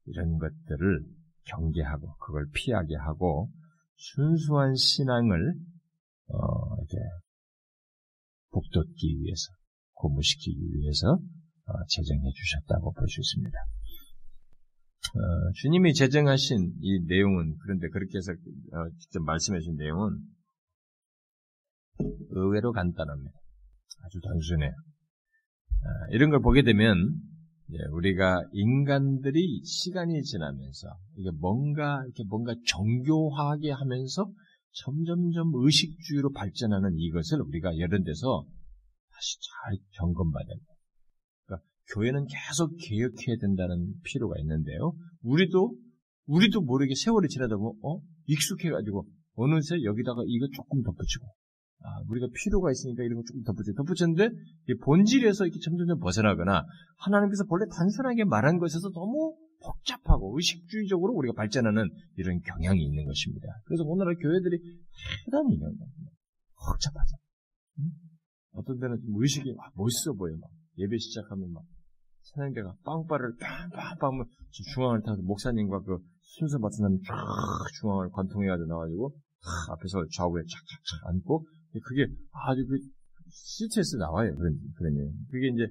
[0.06, 1.04] 이런 것들을
[1.44, 3.50] 경계하고 그걸 피하게 하고
[3.96, 5.54] 순수한 신앙을
[6.28, 6.96] 어, 이렇게
[8.50, 9.52] 복돋기 위해서
[9.94, 13.58] 고무시키기 위해서 어, 제정해 주셨다고 볼 수 있습니다.
[15.16, 20.18] 어, 주님이 제정하신 이 내용은 그런데 그렇게 해서 어, 직접 말씀해 주신 내용은
[22.30, 23.32] 의외로 간단합니다.
[24.02, 24.70] 아주 단순해요.
[24.70, 27.18] 아, 이런 걸 보게 되면
[27.92, 34.30] 우리가 인간들이 시간이 지나면서 이게 뭔가 이렇게 뭔가 정교하게 하면서
[34.72, 38.44] 점점점 의식주의로 발전하는 이것을 우리가 이런 데서
[39.10, 40.76] 다시 잘 점검받아야 돼요.
[41.46, 44.92] 그러니까 교회는 계속 개혁해야 된다는 필요가 있는데요.
[45.22, 45.76] 우리도
[46.26, 51.26] 우리도 모르게 세월이 지나다 보면 어 익숙해가지고 어느새 여기다가 이거 조금 덧붙이고
[51.82, 53.72] 아, 우리가 필요가 있으니까 이런 거 조금 덧붙여.
[53.74, 54.30] 덧붙였는데,
[54.82, 56.64] 본질에서 이렇게 점점점 벗어나거나,
[56.98, 63.48] 하나님께서 본래 단순하게 말한 것에서 너무 복잡하고 의식주의적으로 우리가 발전하는 이런 경향이 있는 것입니다.
[63.64, 64.58] 그래서 오늘날 교회들이
[65.24, 65.58] 대단히
[66.66, 67.16] 복잡하죠.
[67.80, 67.90] 응?
[68.52, 70.36] 어떤 데는 좀 의식이 막 멋있어 보여.
[70.36, 71.62] 막 예배 시작하면 막
[72.34, 73.36] 사냥대가 빵빠를
[73.72, 74.26] 빵빵빵
[74.74, 77.14] 중앙을 타서 목사님과 그 순서 맡은 사람이 쫙
[77.80, 79.12] 중앙을 관통해가지고 나와가지고
[79.70, 81.44] 앞에서 좌우에 착착착 앉고
[81.82, 82.78] 그게 아주 그
[83.30, 84.34] CTS 나와요.
[84.36, 84.94] 그런, 그런
[85.30, 85.66] 그게 이제,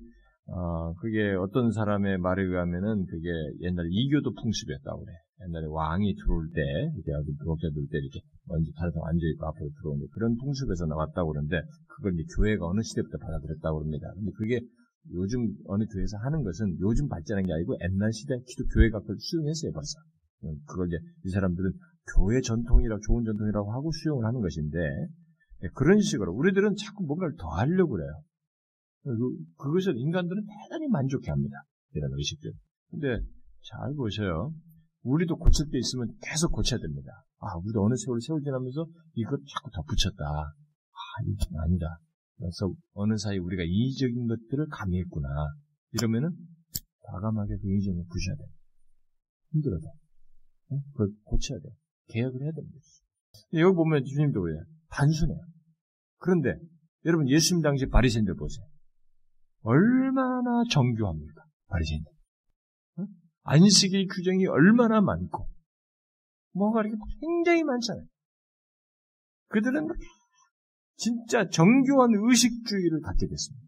[0.47, 3.29] 어, 그게 어떤 사람의 말에 의하면은 그게
[3.61, 5.13] 옛날 이교도 풍습이었다고 그래.
[5.47, 6.61] 옛날에 왕이 들어올 때,
[6.95, 11.31] 이렇게 어디 부록자 들어올 때 이렇게 먼저 다른 사람 앉아있고 앞으로 들어오는데 그런 풍습에서 나왔다고
[11.31, 14.13] 그러는데 그걸 이제 교회가 어느 시대부터 받아들였다고 그럽니다.
[14.15, 14.61] 근데 그게
[15.13, 19.99] 요즘 어느 교회에서 하는 것은 요즘 발전한 게 아니고 옛날 시대 기도교회가 그걸 수용했어요, 벌써.
[20.65, 21.71] 그걸 이제 이 사람들은
[22.15, 24.77] 교회 전통이라고 좋은 전통이라고 하고 수용을 하는 것인데
[25.61, 28.11] 네, 그런 식으로 우리들은 자꾸 뭔가를 더 하려고 그래요.
[29.03, 29.15] 그,
[29.57, 31.63] 그것을 인간들은 대단히 만족해 합니다.
[31.93, 32.51] 이런 의식들.
[32.91, 33.19] 근데
[33.63, 34.53] 잘 보세요.
[35.03, 37.11] 우리도 고칠 게 있으면 계속 고쳐야 됩니다.
[37.39, 40.25] 아, 우리도 어느 세월 세월 지나면서 이것 자꾸 덧붙였다.
[40.25, 41.99] 아, 이게 아니다.
[42.37, 45.27] 그래서 어느 사이 우리가 이의적인 것들을 가미했구나.
[45.91, 46.31] 이러면은
[47.01, 48.43] 과감하게 그 이의적인 걸 부셔야 돼.
[49.51, 49.87] 힘들어도.
[50.91, 51.69] 그걸 고쳐야 돼.
[52.07, 52.77] 개혁을 해야 됩니다.
[53.53, 54.63] 여기 보면 주님도 그래요.
[54.89, 55.39] 단순해요.
[56.17, 56.55] 그런데
[57.05, 58.65] 여러분 예수님 당시 바리새인들 보세요.
[59.61, 61.43] 얼마나 정교합니까?
[61.67, 62.11] 바리새인들.
[62.97, 63.05] 어?
[63.43, 65.47] 안식일 규정이 얼마나 많고
[66.53, 68.05] 뭐가 이렇게 굉장히 많잖아요.
[69.49, 69.87] 그들은
[70.97, 73.65] 진짜 정교한 의식주의를 갖게 됐습니다.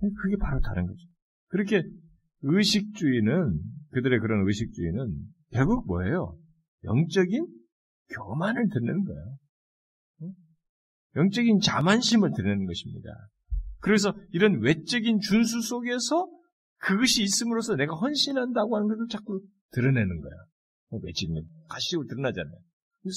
[0.00, 1.06] 그게 바로 다른 거죠.
[1.48, 1.82] 그렇게
[2.42, 3.60] 의식주의는
[3.92, 5.14] 그들의 그런 의식주의는
[5.52, 6.36] 결국 뭐예요?
[6.84, 7.46] 영적인
[8.14, 9.38] 교만을 드러내는 거예요.
[11.16, 13.10] 영적인 자만심을 드러내는 것입니다.
[13.80, 16.28] 그래서 이런 외적인 준수 속에서
[16.78, 19.40] 그것이 있음으로써 내가 헌신한다고 하는 것을 자꾸
[19.72, 20.32] 드러내는 거야.
[21.02, 22.56] 외적인 가시적으로 드러나잖아요.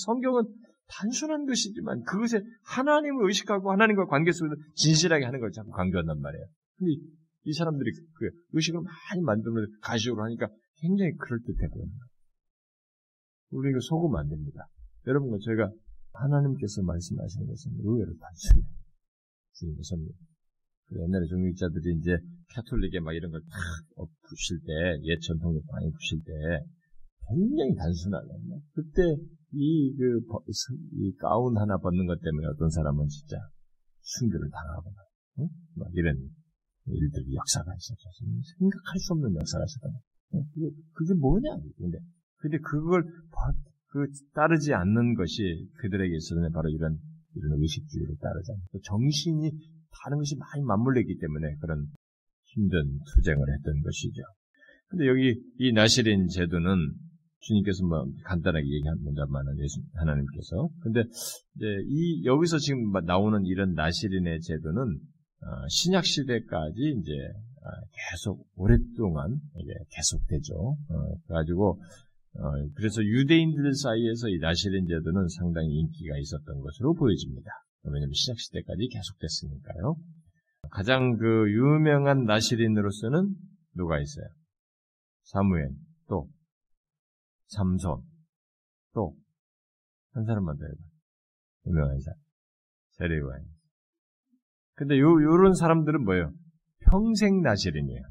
[0.05, 0.43] 성경은
[0.87, 6.45] 단순한 것이지만 그것에 하나님을 의식하고 하나님과 관계 속에서 진실하게 하는 걸 자꾸 강조한단 말이에요.
[6.77, 6.93] 근데
[7.43, 12.05] 이 사람들이 그 의식을 많이 만들면 가시적으로 하니까 굉장히 그럴듯해 보입니다.
[13.51, 14.67] 우리가 속으면 안 됩니다.
[15.07, 15.71] 여러분과 제가
[16.13, 18.65] 하나님께서 말씀하시는 것은 의외로 단순해요.
[19.53, 20.09] 주님의 선물.
[20.87, 22.17] 그 옛날에 종교자들이 이제
[22.49, 23.49] 캐톨릭에 막 이런 걸탁
[24.29, 26.31] 부실 때, 옛 전통에 많이 부실 때,
[27.29, 28.27] 굉장히 단순하네.
[28.73, 29.01] 그때
[29.51, 30.21] 이, 그,
[30.93, 33.37] 이 가운 하나 벗는 것 때문에 어떤 사람은 진짜
[34.01, 34.95] 순교를 당하거나,
[35.39, 35.47] 응?
[35.75, 36.15] 막 이런
[36.87, 38.03] 일들이 역사가 있었어.
[38.59, 39.87] 생각할 수 없는 역사가 있었다.
[40.53, 41.57] 그게, 그게 뭐냐?
[41.77, 41.97] 근데,
[42.37, 43.03] 근데 그걸
[43.87, 46.99] 그 따르지 않는 것이 그들에게 있어서는 바로 이런
[47.35, 48.61] 이런 의식주의를 따르잖아요.
[48.71, 49.51] 그 정신이
[50.03, 51.87] 다른 것이 많이 맞물리기 때문에 그런
[52.43, 54.21] 힘든 투쟁을 했던 것이죠.
[54.87, 56.93] 근데 여기 이 나시린 제도는
[57.45, 61.01] 주님께서 뭐 간단하게 얘기한다만은 예수 하나님께서 근데
[61.55, 67.69] 이제 이 여기서 지금 나오는 이런 나시린의 제도는 어, 신약 시대까지 이제 어,
[68.11, 69.39] 계속 오랫동안
[69.91, 70.53] 계속되죠.
[70.55, 71.81] 어, 그래가지고
[72.37, 77.49] 어, 그래서 유대인들 사이에서 이 나시린 제도는 상당히 인기가 있었던 것으로 보여집니다.
[77.83, 79.95] 왜냐하면 시작 시대까지 계속됐으니까요.
[80.71, 83.35] 가장 그 유명한 나시린으로서는
[83.75, 84.25] 누가 있어요?
[85.23, 85.69] 사무엘,
[86.09, 86.27] 또
[87.47, 88.01] 삼손,
[88.93, 89.15] 또
[90.15, 90.75] 한 사람만 더 해봐.
[91.67, 92.17] 유명한 사람.
[92.91, 93.43] 세례요한.
[94.75, 96.31] 근데 요, 요런 사람들은 뭐예요?
[96.89, 98.01] 평생 나시린이에요.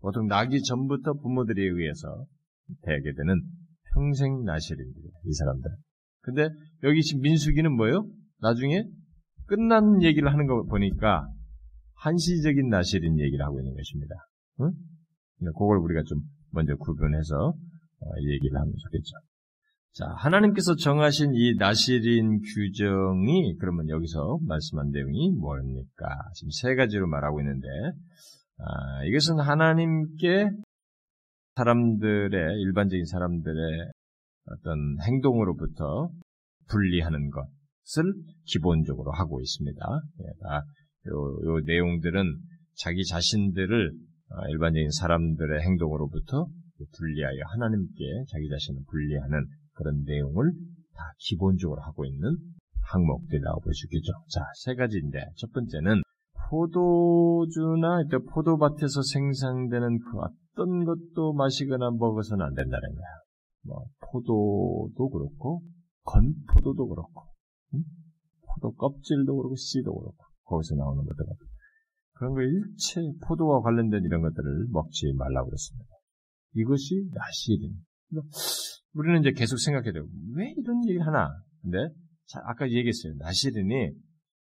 [0.00, 2.26] 보통 나기 전부터 부모들에 의해서
[2.82, 3.40] 되게 되는
[3.94, 5.12] 평생 나시린들이에요.
[5.24, 5.70] 이 사람들.
[6.20, 6.48] 근데
[6.82, 8.06] 여기 지금 민수기는 뭐예요?
[8.40, 8.84] 나중에
[9.46, 11.26] 끝난 얘기를 하는 거 보니까
[11.94, 14.14] 한시적인 나시린 얘기를 하고 있는 것입니다.
[14.60, 14.72] 응?
[15.52, 16.20] 그걸 우리가 좀
[16.50, 17.54] 먼저 구분해서 어,
[18.22, 19.16] 얘기를 하면 좋겠죠.
[19.94, 26.06] 자, 하나님께서 정하신 이 나시린 규정이 그러면 여기서 말씀한 내용이 뭡니까?
[26.34, 27.68] 지금 세 가지로 말하고 있는데
[28.58, 30.48] 아, 이것은 하나님께
[31.56, 33.90] 사람들의 일반적인 사람들의
[34.46, 36.10] 어떤 행동으로부터
[36.68, 38.14] 분리하는 것을
[38.46, 39.80] 기본적으로 하고 있습니다.
[40.20, 42.38] 예, 요, 요 내용들은
[42.76, 43.92] 자기 자신들을
[44.30, 46.46] 어, 일반적인 사람들의 행동으로부터
[46.96, 50.52] 분리하여 하나님께 자기 자신을 분리하는 그런 내용을
[50.94, 52.36] 다 기본적으로 하고 있는
[52.82, 54.12] 항목들이라고 볼 수 있겠죠.
[54.28, 56.02] 자, 세 가지인데, 첫 번째는
[56.50, 63.06] 포도주나 포도밭에서 생산되는 그 어떤 것도 마시거나 먹어서는 안 된다는 거야.
[63.64, 65.62] 뭐, 포도도 그렇고,
[66.04, 67.22] 건포도도 그렇고,
[67.74, 67.84] 응?
[68.46, 71.24] 포도 껍질도 그렇고, 씨도 그렇고, 거기서 나오는 것들.
[72.14, 75.86] 그런 거 일체 포도와 관련된 이런 것들을 먹지 말라고 그랬습니다.
[76.54, 77.74] 이것이 나시린.
[78.94, 80.06] 우리는 이제 계속 생각해야 돼요.
[80.34, 81.28] 왜 이런 얘기를 하나?
[81.62, 81.78] 근데
[82.44, 83.14] 아까 얘기했어요.
[83.18, 83.92] 나시린이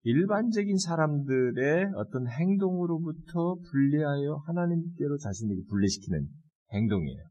[0.04, 6.26] 일반적인 사람들의 어떤 행동으로부터 분리하여 하나님께로 자신에게 분리시키는
[6.72, 7.22] 행동이에요.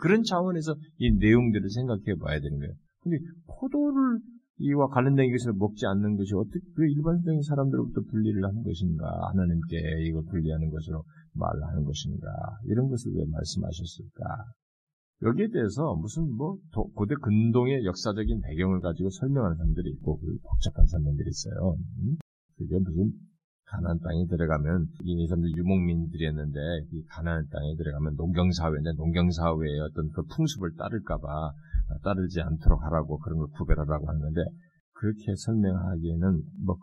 [0.00, 2.72] 그런 차원에서 이 내용들을 생각해 봐야 되는 거예요.
[3.00, 4.18] 근데 포도를
[4.58, 9.06] 이와 관련된 것을 먹지 않는 것이 어떻게 그 일반적인 사람들로부터 분리를 하는 것인가?
[9.30, 11.04] 하나님께 이거 분리하는 것으로
[11.38, 12.28] 말하는 것인가?
[12.64, 14.24] 이런 것을 왜 말씀하셨을까?
[15.22, 16.58] 여기에 대해서 무슨 뭐
[16.94, 21.76] 고대 근동의 역사적인 배경을 가지고 설명하는 사람들이 있고 그 복잡한 설명들이 있어요.
[21.98, 22.16] 음?
[22.56, 23.12] 그게 무슨
[23.66, 26.58] 가나안 땅에 들어가면 이 사람들 유목민들이었는데
[26.92, 31.52] 이 가나안 땅에 들어가면 농경 사회인데 농경 사회의 어떤 그 풍습을 따를까봐
[32.02, 34.40] 따르지 않도록 하라고 그런 걸 구별하라고 하는데
[34.94, 36.76] 그렇게 설명하기에는 뭐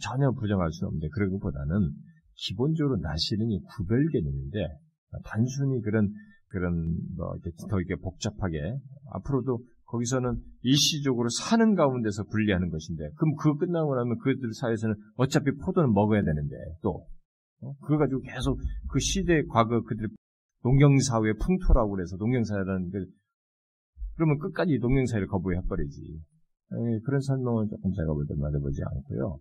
[0.00, 1.92] 전혀 부정할 수는 없는데 그런 것보다는
[2.36, 4.78] 기본적으로 나시는이 구별 개념인데
[5.24, 6.12] 단순히 그런
[6.48, 8.78] 그런 뭐 이렇게 더 이렇게 복잡하게
[9.12, 15.92] 앞으로도 거기서는 일시적으로 사는 가운데서 분리하는 것인데 그럼 그거 끝나고 나면 그들 사이에서는 어차피 포도는
[15.92, 17.06] 먹어야 되는데 또
[17.60, 17.72] 어?
[17.82, 18.58] 그거 가지고 계속
[18.90, 20.08] 그 시대 과거 그들
[20.62, 23.06] 농경사회 풍토라고 그래서 농경사회라는 그
[24.16, 26.20] 그러면 끝까지 농경사회를 거부해 버리지
[27.04, 29.38] 그런 설명을 조금 제가 볼때 맞아보지 않고요.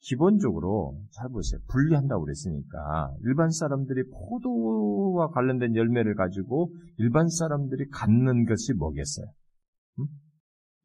[0.00, 1.60] 기본적으로 잘 보세요.
[1.68, 9.26] 분리한다고 그랬으니까 일반 사람들이 포도와 관련된 열매를 가지고 일반 사람들이 갖는 것이 뭐겠어요?
[9.98, 10.06] 음?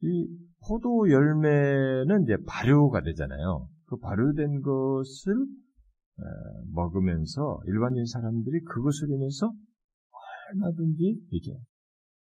[0.01, 0.27] 이
[0.67, 3.67] 포도 열매는 이제 발효가 되잖아요.
[3.85, 5.33] 그 발효된 것을
[6.73, 9.51] 먹으면서 일반적인 사람들이 그것을 인해서
[10.53, 11.57] 얼마든지 이게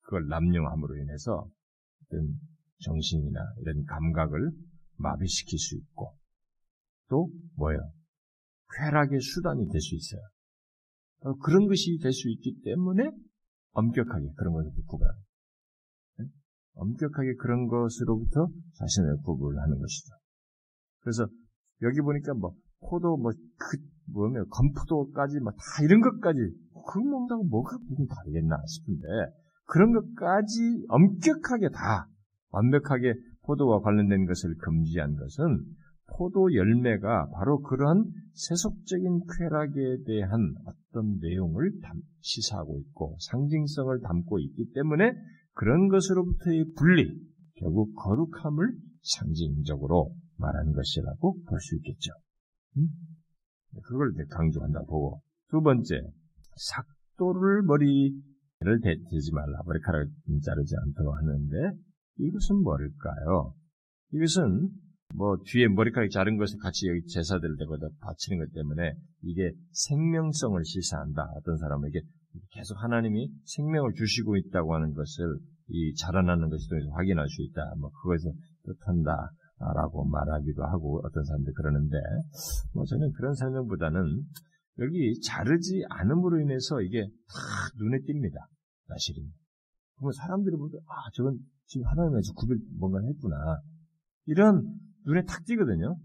[0.02, 1.50] 그걸 남용함으로 인해서
[2.04, 2.40] 어떤
[2.80, 4.52] 정신이나 이런 감각을
[4.98, 6.16] 마비시킬 수 있고
[7.10, 7.80] 또 뭐예요?
[8.78, 10.22] 쾌락의 수단이 될 수 있어요.
[11.22, 13.10] 어, 그런 것이 될 수 있기 때문에
[13.74, 15.20] 엄격하게 그런 것을 구분하는
[16.20, 16.26] 네?
[16.74, 20.14] 엄격하게 그런 것으로부터 자신을 구분하는 것이죠.
[21.02, 21.28] 그래서
[21.82, 23.38] 여기 보니까 뭐 포도 뭐그
[24.14, 26.40] 뭐면 건포도까지 뭐 다 이런 것까지
[26.74, 29.08] 그거 먹는다고 뭐가 무슨 다르겠나 싶은데
[29.66, 32.08] 그런 것까지 엄격하게 다
[32.50, 33.14] 완벽하게
[33.44, 35.66] 포도와 관련된 것을 금지한 것은
[36.08, 41.72] 포도 열매가 바로 그러한 세속적인 쾌락에 대한 어떤 내용을
[42.22, 45.12] 시사하고 있고 상징성을 담고 있기 때문에
[45.54, 47.20] 그런 것으로부터의 분리,
[47.56, 52.12] 결국 거룩함을 상징적으로 말한 것이라고 볼 수 있겠죠.
[52.78, 52.88] 음?
[53.84, 56.02] 그걸 강조한다 보고 두 번째
[56.58, 60.10] 삭도를 머리를 대지 말라 머리카락을
[60.44, 61.78] 자르지 않도록 하는데
[62.18, 63.54] 이것은 뭘까요?
[64.12, 64.70] 이것은
[65.16, 71.32] 뭐 뒤에 머리카락 자른 것을 같이 여기 제사들을 대고다 바치는 것 때문에 이게 생명성을 시사한다.
[71.38, 72.02] 어떤 사람에게
[72.52, 77.76] 계속 하나님이 생명을 주시고 있다고 하는 것을 이 자라나는 것을 통해서 확인할 수 있다.
[77.80, 78.32] 뭐 그것을
[78.66, 79.32] 뜻한다.
[79.58, 81.96] 라고 말하기도 하고 어떤 사람들 그러는데
[82.74, 84.22] 뭐 저는 그런 설명보다는
[84.80, 87.38] 여기 자르지 않음으로 인해서 이게 다
[87.80, 88.36] 눈에 띕니다.
[88.90, 89.32] 사실은.
[89.96, 93.62] 그러면 사람들이 보면 아 저건 지금 하나님에서 구별 뭔가 했구나.
[94.26, 94.68] 이런
[95.06, 95.98] 눈에 탁 띄거든요.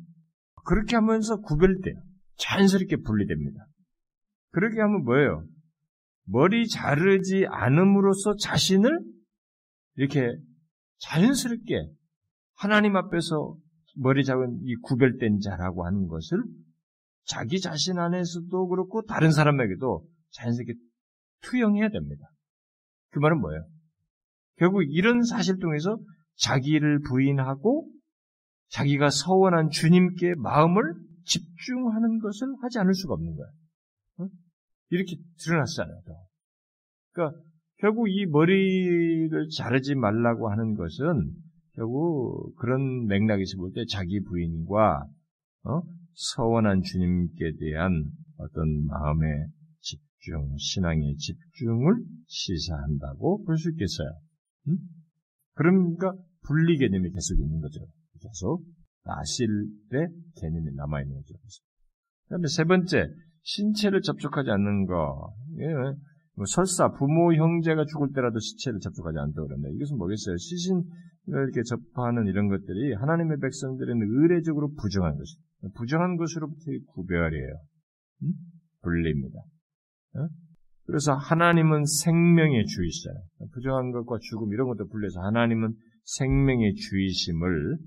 [0.64, 1.94] 그렇게 하면서 구별돼요.
[2.36, 3.66] 자연스럽게 분리됩니다.
[4.52, 5.44] 그렇게 하면 뭐예요?
[6.24, 9.00] 머리 자르지 않음으로써 자신을
[9.96, 10.32] 이렇게
[10.98, 11.90] 자연스럽게
[12.54, 13.56] 하나님 앞에서
[13.96, 16.42] 머리 작은 이 구별된 자라고 하는 것을
[17.24, 20.74] 자기 자신 안에서도 그렇고 다른 사람에게도 자연스럽게
[21.42, 22.26] 투영해야 됩니다.
[23.10, 23.66] 그 말은 뭐예요?
[24.56, 25.98] 결국 이런 사실 통해서
[26.36, 27.88] 자기를 부인하고
[28.70, 30.82] 자기가 서원한 주님께 마음을
[31.24, 33.32] 집중하는 것을 하지 않을 수가 없는.
[34.18, 34.26] 어?
[34.90, 36.00] 이렇게 드러났잖아요.
[37.12, 37.40] 그러니까
[37.78, 41.32] 결국 이 머리를 자르지 말라고 하는 것은
[41.74, 45.04] 결국 그런 맥락에서 볼 때 자기 부인과
[45.64, 45.82] 어?
[46.12, 49.46] 서원한 주님께 대한 어떤 마음의
[49.80, 54.08] 집중, 신앙의 집중을 시사한다고 볼 수 있겠어요.
[54.68, 54.78] 음?
[55.54, 57.86] 그러니까 분리 개념이 계속 있는 거죠.
[58.20, 58.64] 계속
[59.04, 61.34] 나실의 개념이 남아있는 거죠.
[62.24, 63.06] 그 다음에 세 번째,
[63.42, 65.34] 신체를 접촉하지 않는 거.
[65.58, 65.66] 예,
[66.36, 70.36] 뭐 설사 부모 형제가 죽을 때라도 시체를 접촉하지 않다 그러는데 이것은 뭐겠어요?
[70.36, 70.82] 시신을
[71.26, 75.50] 이렇게 접하는 이런 것들이 하나님의 백성들은 의례적으로 부정한 것입니다.
[75.76, 77.54] 부정한 것으로부터 구별이에요.
[78.22, 78.32] 음?
[78.82, 79.38] 분리입니다.
[80.16, 80.28] 어?
[80.86, 83.22] 그래서 하나님은 생명의 주이시잖아요.
[83.52, 87.78] 부정한 것과 죽음 이런 것도 분리해서 하나님은 생명의 주이심을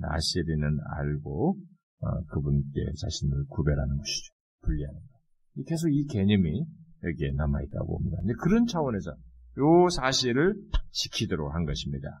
[0.00, 1.56] 나시리는 알고
[2.00, 4.32] 어, 그분께 자신을 구별하는 것이죠.
[4.62, 5.66] 분리하는 것.
[5.66, 6.64] 계속 이 개념이
[7.04, 8.18] 여기에 남아있다고 봅니다.
[8.42, 10.54] 그런 차원에서 요 사실을
[10.90, 12.20] 지키도록 한 것입니다.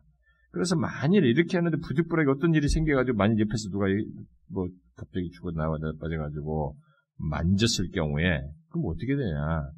[0.52, 3.86] 그래서 만일 이렇게 하는데 부득불하게 어떤 일이 생겨가지고 만일 옆에서 누가
[4.48, 6.76] 뭐 갑자기 죽어 나와 빠져가지고
[7.18, 8.40] 만졌을 경우에
[8.70, 9.70] 그럼 어떻게 되냐?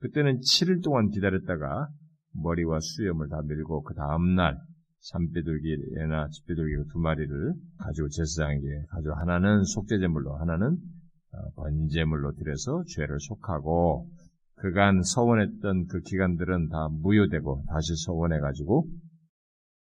[0.00, 1.88] 그때는 7일 동안 기다렸다가
[2.34, 4.58] 머리와 수염을 다 밀고 그 다음 날
[5.00, 10.76] 산비둘기나 집비둘기 두 마리를 가지고 제사장에게 가지고 하나는 속죄제물로 하나는
[11.32, 14.08] 어, 번제물로 드려서 죄를 속하고
[14.56, 18.88] 그간 서원했던 그 기간들은 다 무효되고 다시 서원해가지고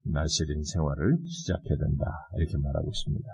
[0.06, 2.06] 나시린 생활을 시작해야 된다.
[2.38, 3.28] 이렇게 말하고 있습니다.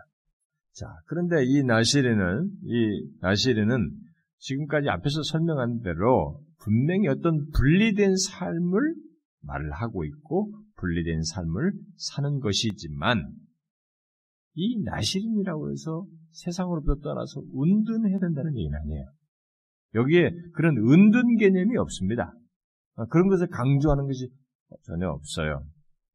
[0.74, 3.92] 자, 그런데 이 나시린은, 이 나시린은
[4.40, 8.96] 지금까지 앞에서 설명한 대로 분명히 어떤 분리된 삶을
[9.42, 13.34] 말을 하고 있고 분리된 삶을 사는 것이지만
[14.54, 19.06] 이 나시린이라고 해서 세상으로부터 떠나서 운둔해야 된다는 얘기는 아니에요.
[19.96, 22.34] 여기에 그런 은둔 개념이 없습니다.
[22.96, 24.30] 아, 그런 것을 강조하는 것이
[24.84, 25.66] 전혀 없어요.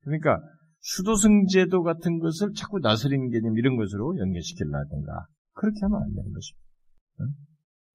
[0.02, 0.40] 그러니까
[0.80, 6.66] 수도승제도 같은 것을 자꾸 나서린 개념 이런 것으로 연결시키려든가 그렇게 하면 안 되는 것입니다.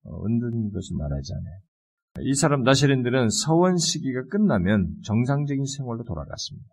[0.04, 1.60] 어, 은둔 것을 말하지 않아요.
[2.20, 6.68] 이 사람 나시린들은 서원 시기가 끝나면 정상적인 생활로 돌아갔습니다.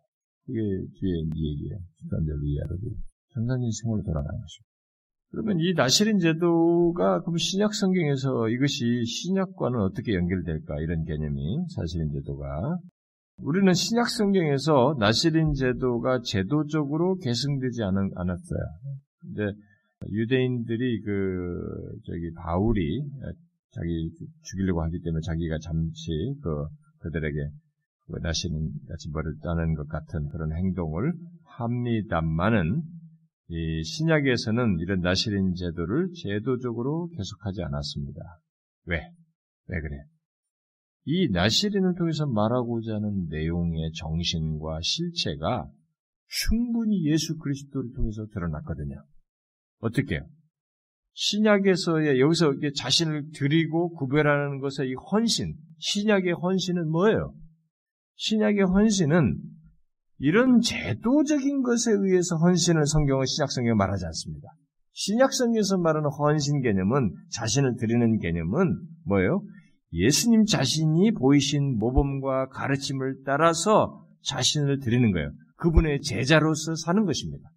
[0.48, 1.78] 이게 뒤에 이 얘기예요.
[2.02, 2.76] 주단대로 이해하고
[3.34, 4.68] 정상적인 생활로 돌아가는 것입니다.
[5.30, 12.78] 그러면 이 나시린 제도가 그럼 신약 성경에서 이것이 신약과는 어떻게 연결될까 이런 개념이 사실인 제도가
[13.42, 18.60] 우리는 신약 성경에서 나시린 제도가 제도적으로 계승되지 않았어요.
[19.20, 19.52] 근데
[20.10, 21.60] 유대인들이 그
[22.06, 23.02] 저기 바울이
[23.70, 24.10] 자기
[24.42, 26.66] 죽이려고 하기 때문에 자기가 잠시 그
[27.00, 27.36] 그들에게
[28.06, 29.08] 그 나시린 같이
[29.42, 31.12] 따는 것 같은 그런 행동을
[31.44, 32.82] 합니다만은
[33.50, 38.20] 이 신약에서는 이런 나시린 제도를 제도적으로 계속하지 않았습니다.
[38.86, 39.10] 왜?
[39.68, 40.04] 왜 그래?
[41.04, 45.70] 이 나시린을 통해서 말하고자 하는 내용의 정신과 실체가
[46.26, 49.02] 충분히 예수 그리스도를 통해서 드러났거든요.
[49.80, 50.26] 어떻게요?
[51.20, 57.34] 신약에서의 여기서 자신을 드리고 구별하는 것의 이 헌신, 신약의 헌신은 뭐예요?
[58.14, 59.36] 신약의 헌신은
[60.20, 64.48] 이런 제도적인 것에 의해서 헌신을 성경은 신약성경에 말하지 않습니다.
[64.92, 69.42] 신약성경에서 말하는 헌신 개념은 자신을 드리는 개념은 뭐예요?
[69.92, 75.32] 예수님 자신이 보이신 모범과 가르침을 따라서 자신을 드리는 거예요.
[75.56, 77.48] 그분의 제자로서 사는 것입니다.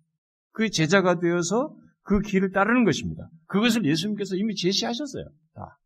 [0.51, 3.29] 그 제자가 되어서 그 길을 따르는 것입니다.
[3.47, 5.25] 그것을 예수님께서 이미 제시하셨어요.
[5.53, 5.77] 다.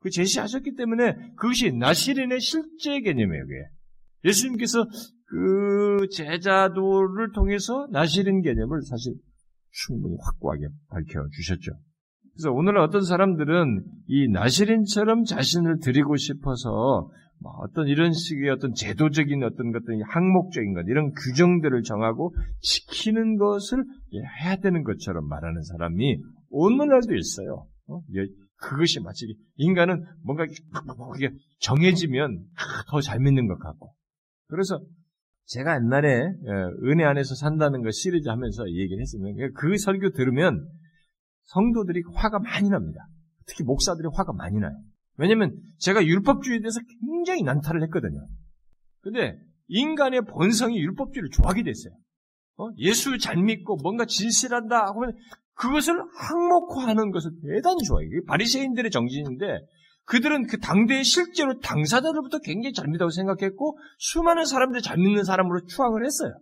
[0.00, 3.44] 그 제시하셨기 때문에 그것이 나시린의 실제 개념이에요.
[3.44, 3.54] 그게.
[4.24, 4.86] 예수님께서
[5.26, 9.14] 그 제자도를 통해서 나시린 개념을 사실
[9.70, 11.72] 충분히 확고하게 밝혀주셨죠.
[12.34, 17.10] 그래서 오늘 어떤 사람들은 이 나시린처럼 자신을 드리고 싶어서
[17.40, 23.84] 뭐 어떤 이런 식의 어떤 제도적인 어떤 것들, 항목적인 것, 이런 규정들을 정하고 지키는 것을
[24.42, 26.18] 해야 되는 것처럼 말하는 사람이
[26.50, 27.66] 오늘날도 있어요.
[27.88, 28.00] 어?
[28.56, 29.26] 그것이 마치
[29.56, 30.44] 인간은 뭔가
[31.16, 31.30] 이게
[31.60, 32.44] 정해지면
[32.90, 33.94] 더 잘 믿는 것 같고.
[34.48, 34.80] 그래서
[35.46, 40.68] 제가 옛날에 예, 은혜 안에서 산다는 거 시리즈 하면서 얘기를 했으면 그 설교 들으면
[41.44, 43.06] 성도들이 화가 많이 납니다.
[43.46, 44.74] 특히 목사들이 화가 많이 나요.
[45.18, 48.26] 왜냐면 제가 율법주의에 대해서 굉장히 난타를 했거든요.
[49.00, 51.92] 근데 인간의 본성이 율법주의를 좋아하게 됐어요.
[52.56, 52.68] 어?
[52.78, 55.12] 예수 잘 믿고 뭔가 진실한다 하면
[55.54, 58.10] 그것을 항목화하는 것을 대단히 좋아해요.
[58.26, 59.58] 바리새인들의 정신인데
[60.04, 66.06] 그들은 그 당대에 실제로 당사자들부터 굉장히 잘 믿다고 생각했고 수많은 사람들이 잘 믿는 사람으로 추앙을
[66.06, 66.32] 했어요.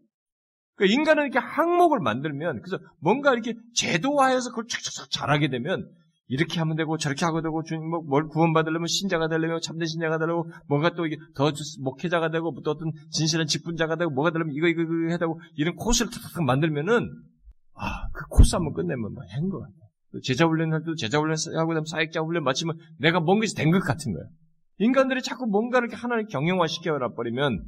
[0.76, 5.90] 그 인간은 이렇게 항목을 만들면 그래서 뭔가 이렇게 제도화해서 그걸 착착착 잘하게 되면
[6.28, 10.90] 이렇게 하면 되고 저렇게 하고 되고 주님 뭐뭘 구원받으려면 신자가 되려면 참된 신자가 되려고 뭔가
[10.94, 14.92] 또 이게 더 목회자가 되고 또 어떤 진실한 직분자가 되고 뭐가 되려면 이거 이거 이거
[15.08, 17.08] 해야 되고 이런 코스를 탁탁 만들면은
[17.74, 19.72] 아 그 코스 한번 끝내면 뭐한것 같아.
[20.24, 23.80] 제자 훈련 할 때도 제자 훈련 하고 나면 사역자 훈련 마치면 내가 뭔가 된 것
[23.80, 24.24] 같은 거야.
[24.78, 27.62] 인간들이 자꾸 뭔가를 이렇게 하나를 경영화 시켜라 버리면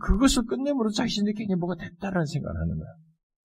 [0.00, 2.88] 그것을 끝내므로 자신들이 굉장히 뭐가 됐다라는 생각을 하는 거야.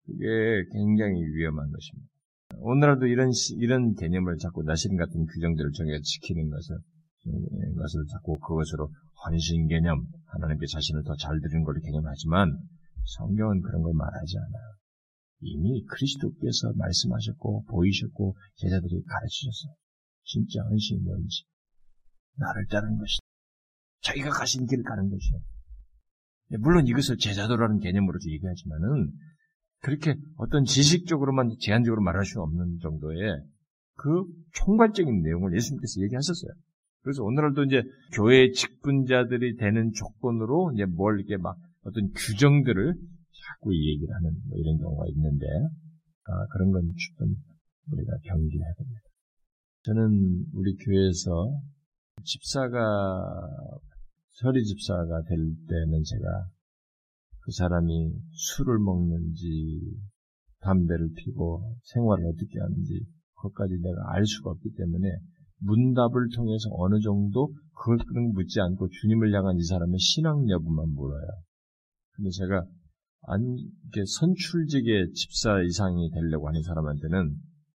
[0.06, 2.08] 그게 굉장히 위험한 것입니다.
[2.54, 6.78] 오늘날도 이런 이런 개념을 자꾸 나신 같은 규정들을 정해 지키는 것을
[7.76, 8.88] 것을 자꾸 그것으로
[9.24, 12.56] 헌신 개념 하나님께 자신을 더 잘 드리는 걸로 개념하지만
[13.18, 14.76] 성경은 그런 걸 말하지 않아요.
[15.40, 19.74] 이미 그리스도께서 말씀하셨고 보이셨고 제자들이 가르치셨어요.
[20.24, 21.44] 진짜 헌신이 뭔지
[22.36, 23.26] 나를 따르는 것이다.
[24.02, 25.40] 자기가 가신 길을 가는 것이에요.
[26.60, 29.12] 물론 이것을 제자도라는 개념으로 얘기하지만은
[29.86, 33.40] 그렇게 어떤 지식적으로만 제한적으로 말할 수 없는 정도의
[33.94, 34.24] 그
[34.54, 36.50] 총괄적인 내용을 예수님께서 얘기하셨어요.
[37.02, 37.82] 그래서 오늘날도 이제
[38.12, 44.76] 교회 직분자들이 되는 조건으로 이제 뭘 이렇게 막 어떤 규정들을 자꾸 얘기를 하는 뭐 이런
[44.78, 45.46] 경우가 있는데
[46.24, 46.82] 아, 그런 건
[47.18, 47.36] 좀
[47.92, 49.00] 우리가 경계해야 됩니다.
[49.84, 51.60] 저는 우리 교회에서
[52.24, 52.80] 집사가
[54.30, 56.48] 서리 집사가 될 때는 제가
[57.46, 59.80] 그 사람이 술을 먹는지
[60.62, 65.06] 담배를 피고 생활을 어떻게 하는지 그것까지 내가 알 수가 없기 때문에
[65.58, 67.98] 문답을 통해서 어느 정도 그걸
[68.32, 71.28] 묻지 않고 주님을 향한 이 사람의 신앙 여부만 물어요.
[72.14, 72.66] 근데 제가
[73.28, 77.36] 안, 이게 선출직의 집사 이상이 되려고 하는 사람한테는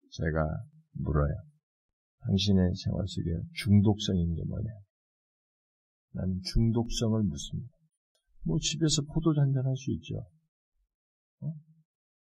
[0.09, 0.63] 제가
[0.93, 1.33] 물어요.
[2.21, 4.69] 당신의 생활 속에 중독성인 게 뭐냐?
[6.13, 7.78] 난 중독성을 묻습니다.
[8.43, 10.25] 뭐 집에서 포도주 한잔 할 수 있죠.
[11.41, 11.53] 어?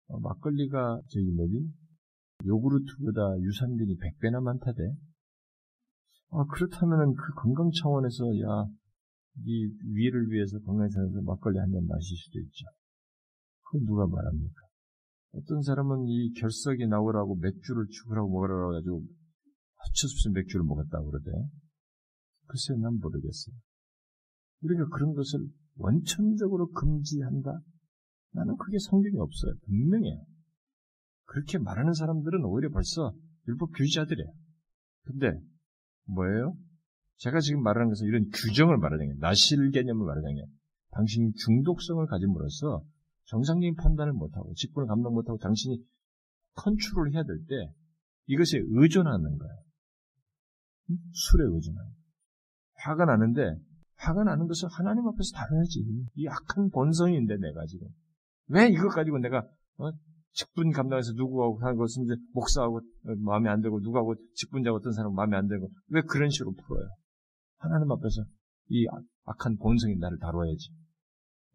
[0.08, 1.72] 어, 막걸리가 저기 뭐지?
[2.46, 4.82] 요구르트보다 유산균이 100배나 많다대.
[6.32, 8.66] 아, 그렇다면은 그 건강 차원에서, 야,
[9.44, 12.66] 이 위를 위해서 건강 차원에서 막걸리 한 잔 마실 수도 있죠.
[13.64, 14.61] 그건 누가 말합니까?
[15.32, 21.30] 어떤 사람은 이 결석이 나오라고 맥주를 죽으라고 먹으라고 해가지고 허처없이 맥주를 먹었다고 그러대.
[22.46, 23.54] 글쎄, 난 모르겠어요.
[24.62, 25.40] 우리가 그런 것을
[25.77, 27.61] 원천적으로 금지한다?
[28.33, 29.55] 나는 그게 성경이 없어요.
[29.66, 30.25] 분명해요.
[31.25, 33.12] 그렇게 말하는 사람들은 오히려 벌써
[33.49, 34.33] 율법 규지자들이에요.
[35.05, 35.41] 근데
[36.07, 36.57] 뭐예요?
[37.18, 40.43] 제가 지금 말하는 것은 이런 규정을 말하는 게 나실 개념을 말하는 게
[40.93, 42.83] 당신이 중독성을 가짐으로써
[43.27, 45.85] 정상적인 판단을 못하고 직분을 감당 못하고 당신이
[46.55, 47.73] 컨트롤 해야 될 때
[48.27, 49.55] 이것에 의존하는 거예요.
[51.12, 52.01] 술에 의존하는 거예요.
[52.75, 53.57] 화가 나는데
[54.01, 55.84] 화가 나는 것을 하나님 앞에서 다뤄야지.
[56.14, 57.86] 이 악한 본성인데 내가 지금
[58.48, 59.46] 왜 이것 가지고 내가
[59.76, 59.90] 어?
[60.32, 65.14] 직분 감당해서 누구하고 하는 것은 이제 목사하고 어, 마음에 안 들고 누구하고 직분자 어떤 사람
[65.14, 66.88] 마음에 안 들고 왜 그런 식으로 풀어요?
[67.59, 68.24] 하나님 앞에서
[68.68, 68.86] 이
[69.24, 70.70] 악한 본성이 나를 다뤄야지.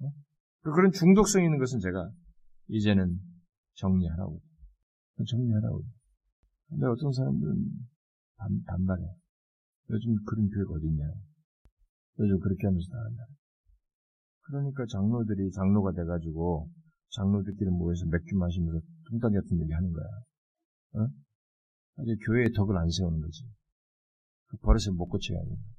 [0.01, 0.11] 어?
[0.61, 2.09] 그런 중독성 있는 것은 제가
[2.67, 3.19] 이제는
[3.75, 4.39] 정리하라고
[5.27, 5.83] 정리하라고.
[6.69, 7.55] 근데 어떤 사람들은
[8.37, 9.03] 반, 반발해.
[9.89, 11.05] 요즘 그런 교회가 어딨냐.
[12.19, 13.25] 요즘 그렇게 하면서 나간다.
[14.47, 16.69] 그러니까 장로들이 장로가 돼가지고
[17.15, 20.05] 장로들끼리 모여서 맥주 마시면서 뚱땅 같은 얘기 하는 거야.
[20.95, 21.09] 어?
[21.97, 23.43] 아주 교회의 덕을 안 세우는 거지.
[24.47, 25.75] 그 버릇을 못 고쳐야 하는 거야.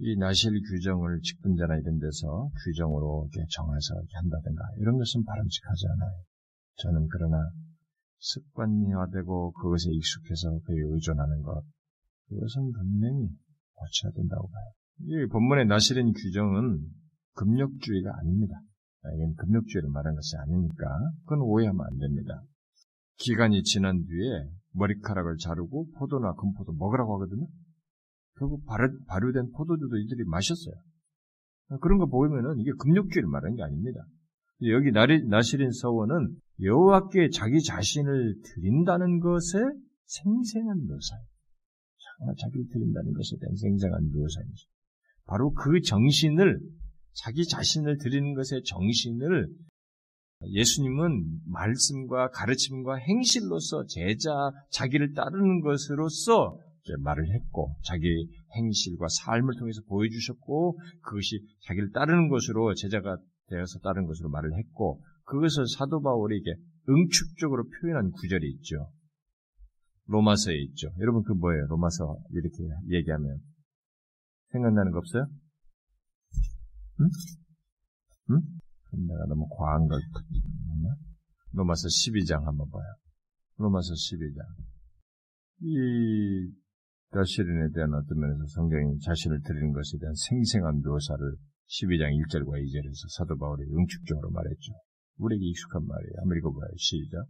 [0.00, 6.22] 이 나실 규정을 직분자나 이런 데서 규정으로 이렇게 정해서 이렇게 한다든가 이런 것은 바람직하지 않아요.
[6.76, 7.50] 저는 그러나
[8.20, 11.64] 습관화되고 그것에 익숙해서 그에 의존하는 것
[12.28, 13.28] 그것은 분명히
[13.74, 14.70] 고쳐야 된다고 봐요.
[15.00, 16.80] 이 본문의 나실인 규정은
[17.34, 18.60] 금욕주의가 아닙니다.
[19.14, 20.86] 이건 금욕주의를 말하는 것이 아니니까
[21.22, 22.42] 그건 오해하면 안 됩니다.
[23.18, 27.46] 기간이 지난 뒤에 머리카락을 자르고 포도나 금포도 먹으라고 하거든요.
[28.38, 30.74] 결국 발효, 발효된 포도주도 이들이 마셨어요.
[31.80, 34.00] 그런 거 보면은 이게 금욕주의를 말하는 게 아닙니다.
[34.62, 34.90] 여기
[35.28, 39.58] 나실인 서원은 여호와께 자기 자신을 드린다는 것에
[40.06, 41.24] 생생한 묘사예요.
[42.18, 44.62] 정말 자기를 드린다는 것에 대한 생생한 묘사입니다.
[45.28, 46.58] 바로 그 정신을
[47.12, 49.48] 자기 자신을 드리는 것의 정신을
[50.42, 54.30] 예수님은 말씀과 가르침과 행실로서 제자
[54.70, 56.58] 자기를 따르는 것으로서
[57.00, 58.08] 말을 했고 자기
[58.56, 63.18] 행실과 삶을 통해서 보여주셨고 그것이 자기를 따르는 것으로 제자가
[63.48, 66.54] 되어서 따르는 것으로 말을 했고 그것을 사도 바울에게
[66.88, 68.90] 응축적으로 표현한 구절이 있죠.
[70.06, 70.88] 로마서에 있죠.
[71.00, 71.66] 여러분 그 뭐예요?
[71.66, 72.56] 로마서 이렇게
[72.88, 73.38] 얘기하면
[74.52, 75.26] 생각나는 거 없어요?
[77.00, 77.06] 응?
[78.30, 78.40] 응?
[79.06, 80.00] 내가 너무 과한 걸
[81.52, 82.84] 로마서 12장 한번 봐요.
[83.56, 84.44] 로마서 12장.
[85.60, 86.52] 이
[87.10, 91.18] 나실인에 대한 어떤 면에서 성경이 자신을 드리는 것에 대한 생생한 묘사를
[91.66, 94.72] 12장 1절과 2절에서 사도 바울이 응축적으로 말했죠.
[95.18, 96.12] 우리에게 익숙한 말이에요.
[96.22, 96.70] 암기해 봐요.
[96.76, 97.24] 시작.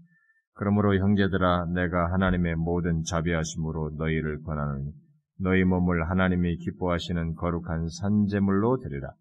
[0.54, 4.92] 그러므로 형제들아 내가 하나님의 모든 자비하심으로 너희를 권하노니
[5.40, 9.12] 너희 몸을 하나님이 기뻐하시는 거룩한 산 제물로 드리라.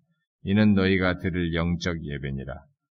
[0.43, 2.53] 이는 너희가 드릴 영적 예배니라.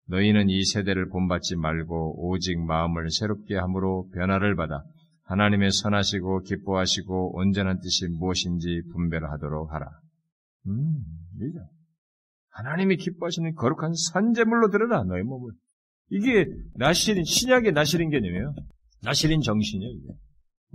[0.07, 4.84] 너희는 이 세대를 본받지 말고 오직 마음을 새롭게 함으로 변화를 받아
[5.24, 9.88] 하나님의 선하시고 기뻐하시고 온전한 뜻이 무엇인지 분별하도록 하라.
[10.68, 11.03] 음,
[11.41, 11.59] 이죠.
[12.51, 15.51] 하나님이 기뻐하시는 거룩한 산재물로 들어라 너희 몸을.
[16.09, 18.55] 이게 나실인 신약의 나실인 개념이에요.
[19.03, 19.91] 나실인 정신이에요.
[19.91, 20.13] 이게.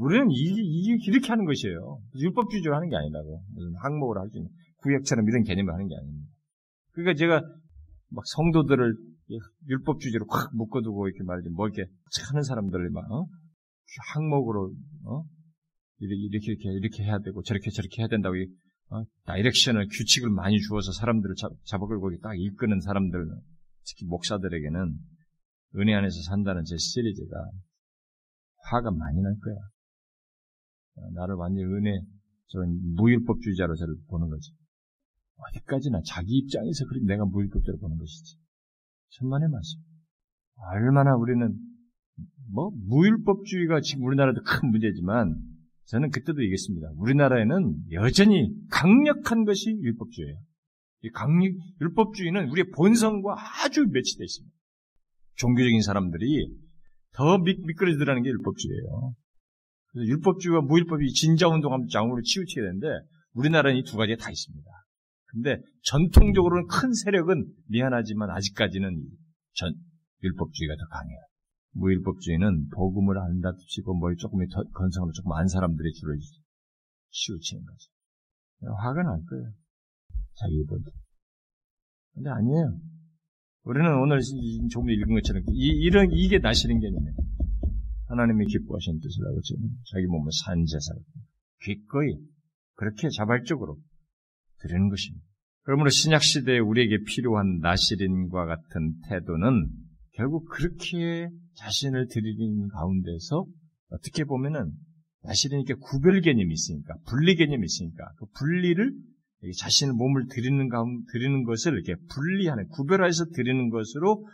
[0.02, 1.98] 우리는 이게, 이게 이렇게 하는 것이에요.
[2.16, 6.28] 율법주의로 하는 게 아니라고 무슨 항목으로 할수 있는 구약처럼 이런 개념을 하는 게 아닙니다.
[6.92, 7.40] 그러니까 제가
[8.10, 8.94] 막 성도들을
[9.68, 11.86] 율법 주제로 확 묶어두고 이렇게 말이지 뭐 이렇게
[12.28, 13.26] 하는 사람들을 막 어?
[14.14, 14.74] 항목으로
[15.04, 15.22] 어?
[15.98, 18.34] 이렇게 이렇게 이렇게 해야 되고 저렇게 저렇게 해야 된다고
[18.90, 19.04] 어?
[19.26, 23.24] 다이렉션을 규칙을 많이 주어서 사람들을 잡, 잡아끌고 딱 이끄는 사람들
[23.86, 24.98] 특히 목사들에게는
[25.76, 27.36] 은혜 안에서 산다는 제 시리즈가
[28.64, 29.54] 화가 많이 날 거야.
[30.96, 32.00] 어, 나를 완전히 은혜
[32.48, 34.52] 저런 무율법주의자로 저를 보는 거지.
[35.36, 38.36] 어디까지나 자기 입장에서 그렇게 내가 무율법자로 보는 것이지.
[39.10, 39.80] 천만의 말씀.
[40.54, 41.56] 얼마나 우리는
[42.52, 45.34] 뭐 무율법주의가 지금 우리나라도 큰 문제지만
[45.86, 46.92] 저는 그때도 얘기했습니다.
[46.96, 50.38] 우리나라에는 여전히 강력한 것이 율법주의예요.
[51.04, 53.34] 이 강력 율법주의는 우리의 본성과
[53.64, 54.56] 아주 매치되어 있습니다.
[55.36, 56.56] 종교적인 사람들이
[57.14, 59.14] 더 미, 미끄러지더라는 게 율법주의예요.
[59.94, 62.86] 율법주의와 무율법이 진자운동하면 장으로 치우치게 되는데
[63.34, 64.70] 우리나라는 이 두 가지가 다 있습니다.
[65.26, 69.02] 근데 전통적으로는 큰 세력은 미안하지만 아직까지는
[69.54, 69.74] 전
[70.22, 71.18] 율법주의가 더 강해요.
[71.74, 76.14] 무율법주의는 복음을 안다 치고 뭐 조금 건성으로 조금 안 사람들이 주로
[77.10, 78.74] 치우치는 거죠.
[78.76, 79.52] 화가 날 거예요.
[80.34, 80.78] 자기 입은.
[82.14, 82.78] 근데 아니에요.
[83.64, 84.20] 우리는 오늘
[84.70, 87.14] 조금 읽은 것처럼 이, 이런 이게 나시는 개념이에요.
[88.08, 90.94] 하나님이 기뻐하시는 뜻을 지금 자기 몸을 산제사
[91.62, 92.16] 기꺼이
[92.74, 93.78] 그렇게 자발적으로
[94.60, 95.24] 드리는 것입니다.
[95.62, 99.68] 그러므로 신약 시대에 우리에게 필요한 나시린과 같은 태도는
[100.14, 103.46] 결국 그렇게 자신을 드리는 가운데서
[103.90, 104.72] 어떻게 보면은
[105.22, 108.92] 나시린 이렇게 구별 개념이 있으니까 분리 개념이 있으니까 그 분리를
[109.58, 114.26] 자신의 몸을 드리는 가운 드리는 것을 이렇게 분리하는 구별해서 드리는 것으로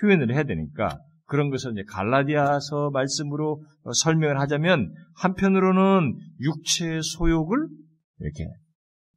[0.00, 3.62] 표현을 해야 되니까 그런 것을 이제 갈라디아서 말씀으로
[4.02, 7.68] 설명을 하자면 한편으로는 육체의 소욕을
[8.18, 8.46] 이렇게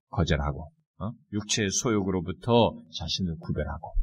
[0.09, 1.11] 거절하고 어?
[1.33, 3.93] 육체의 소욕으로부터 자신을 구별하고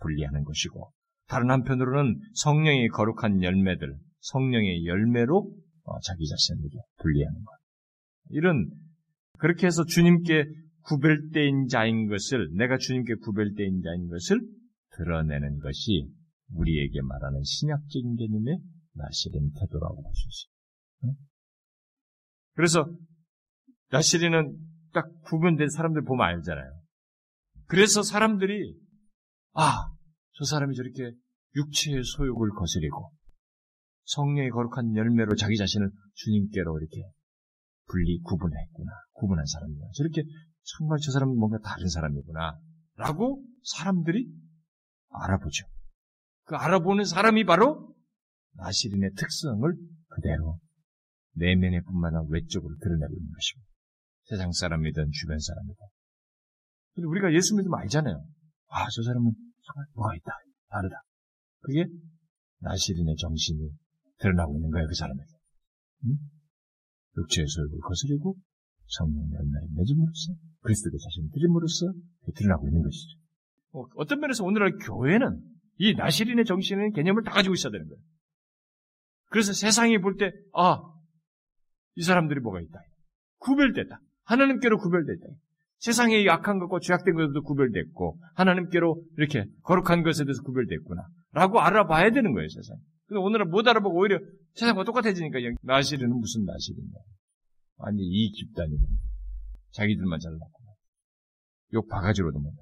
[0.00, 0.90] 분리하는 것이고
[1.28, 5.50] 다른 한편으로는 성령의 거룩한 열매들, 성령의 열매로
[5.84, 7.56] 어, 자기 자신을 분리하는 것.
[8.30, 8.70] 이런
[9.38, 10.44] 그렇게 해서 주님께
[10.82, 14.40] 구별된 자인 것을 내가 주님께 구별된 자인 것을
[14.96, 16.08] 드러내는 것이
[16.54, 18.58] 우리에게 말하는 신약적인 개념의
[18.94, 21.14] 나시린 태도라고 볼 수 있어요.
[22.54, 22.86] 그래서
[23.90, 24.56] 나시린은
[24.92, 26.82] 딱 구분된 사람들 보면 알잖아요.
[27.66, 28.78] 그래서 사람들이
[29.54, 29.90] 아,
[30.32, 31.12] 저 사람이 저렇게
[31.56, 33.12] 육체의 소욕을 거스리고
[34.04, 37.10] 성령의 거룩한 열매로 자기 자신을 주님께로 이렇게
[37.86, 38.90] 분리 구분했구나.
[39.12, 39.90] 구분한 사람이구나.
[39.94, 40.22] 저렇게
[40.62, 42.58] 정말 저 사람은 뭔가 다른 사람이구나.
[42.96, 44.28] 라고 사람들이
[45.10, 45.66] 알아보죠.
[46.52, 47.96] 그 알아보는 사람이 바로
[48.58, 49.74] 나시린의 특성을
[50.08, 50.60] 그대로
[51.32, 53.60] 내면에 뿐만 아니라 외적으로 드러내고 있는 것이고
[54.24, 55.80] 세상 사람이든 주변 사람이든.
[56.94, 58.22] 근데 우리가 예수 믿으면 알잖아요.
[58.68, 59.32] 아, 저 사람은
[59.64, 60.30] 정말 뭐가 있다.
[60.68, 60.96] 다르다.
[61.60, 61.86] 그게
[62.58, 63.70] 나시린의 정신이
[64.18, 65.32] 드러나고 있는 거예요, 그 사람에게.
[66.04, 66.18] 응?
[67.16, 68.36] 육체의 소욕을 거스리고
[68.88, 71.94] 성령 연나에 맺음으로써 그리스도의 자신을 드림으로써
[72.34, 73.18] 드러나고 있는 것이죠.
[73.72, 78.00] 어, 어떤 면에서 오늘날 교회는 이 나시린의 정신의 개념을 다 가지고 있어야 되는 거예요.
[79.30, 80.80] 그래서 세상이 볼 때, 아,
[81.94, 82.80] 이 사람들이 뭐가 있다.
[83.38, 84.00] 구별됐다.
[84.24, 85.26] 하나님께로 구별됐다.
[85.82, 91.02] 세상의 악한 것과 죄악된 것도 구별됐고 하나님께로 이렇게 거룩한 것에 대해서 구별됐구나
[91.32, 92.76] 라고 알아봐야 되는 거예요 세상.
[93.06, 94.20] 근데 오늘은 못 알아보고 오히려
[94.54, 96.94] 세상과 똑같아지니까 나시르는 무슨 나시르냐
[97.78, 98.86] 완전 이 집단이고
[99.72, 100.70] 자기들만 잘났구나
[101.74, 102.56] 욕 바가지로도 못해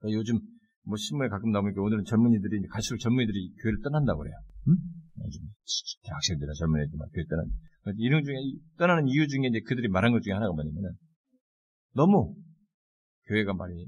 [0.00, 0.38] 그러니까 요즘
[0.86, 4.34] 뭐 신문에 가끔 나오니까 오늘은 젊은이들이 갈수록 젊은이들이 교회를 떠난다고 그래요.
[4.68, 4.76] 응?
[6.04, 7.46] 대학생들이나 젊은 애들 막 교회 떠난.
[7.98, 8.34] 이런 중에
[8.78, 10.92] 떠나는 이유 중에 이제 그들이 말한 것 중에 하나가 뭐냐면은
[11.94, 12.34] 너무
[13.26, 13.86] 교회가 말이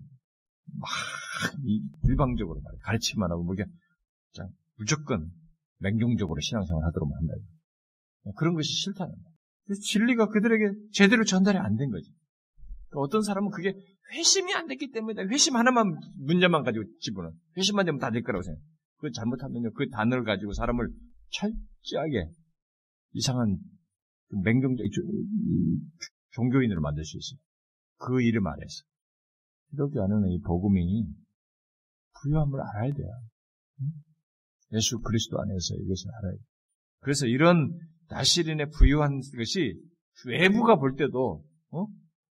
[0.78, 0.88] 막
[2.05, 3.64] 일방적으로 말이 가르치만 하고 뭐 이게
[4.78, 5.30] 무조건
[5.78, 7.34] 맹종적으로 신앙생활 하도록 한다.
[8.36, 9.36] 그런 것이 싫다는 거예요.
[9.82, 12.11] 진리가 그들에게 제대로 전달이 안 된 거지.
[12.88, 13.74] 그러니까 어떤 사람은 그게
[14.12, 17.32] 회심이 안 됐기 때문에 회심 하나만 문제만 가지고 집어넣어.
[17.57, 18.62] 회심만 되면 다 될 거라고 생각해.
[18.98, 20.88] 그 잘못하면요 그 단어를 가지고 사람을
[21.30, 22.30] 철저하게
[23.12, 23.59] 이상한
[24.28, 24.86] 그 맹종적
[26.32, 27.38] 종교인으로 만들 수 있어요.
[27.98, 28.84] 그 이름 안에서.
[29.70, 31.07] 기독교 안에는 이 복음이
[32.22, 33.09] 부유함을 알아야 돼요.
[34.72, 36.44] 예수 그리스도 안에서 이것을 알아야 돼요.
[37.00, 37.78] 그래서 이런
[38.09, 39.74] 나시린의 부유한 것이
[40.26, 41.86] 외부가 볼 때도 어?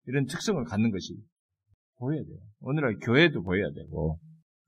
[0.06, 1.16] 이런 특성을 갖는 것이
[2.02, 2.38] 보여야 돼요.
[2.62, 4.20] 오늘날 교회도 보여야 되고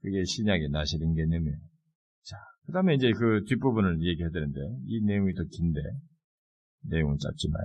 [0.02, 1.58] 그게 신약의 나시린 개념이에요.
[2.24, 5.80] 자, 그 다음에 이제 그 뒷부분을 얘기해야 되는데 이 내용이 더 긴데
[6.90, 7.62] 내용은 짧지만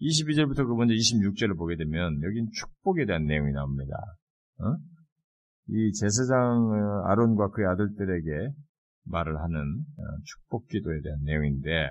[0.00, 3.92] 22절부터 그 먼저 26절을 보게 되면 여긴 축복에 대한 내용이 나옵니다.
[4.58, 4.76] 어?
[5.68, 8.52] 이 제사장 어, 아론과 그의 아들들에게
[9.04, 11.90] 말을 하는 어, 축복 기도에 대한 내용인데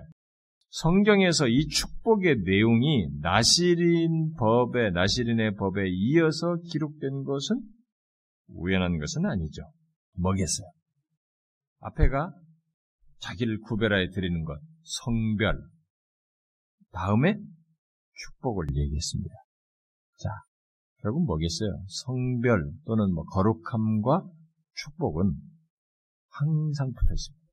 [0.69, 7.61] 성경에서 이 축복의 내용이 나시린 법에 나시린의 법에 이어서 기록된 것은
[8.49, 9.63] 우연한 것은 아니죠.
[10.13, 10.67] 뭐겠어요?
[11.79, 12.33] 앞에가
[13.19, 15.59] 자기를 구별하여 드리는 것, 성별.
[16.91, 17.37] 다음에
[18.13, 19.33] 축복을 얘기했습니다.
[20.17, 20.29] 자,
[21.01, 21.83] 결국 뭐겠어요?
[21.87, 24.27] 성별 또는 뭐 거룩함과
[24.73, 25.33] 축복은
[26.29, 27.45] 항상 붙어 있습니다.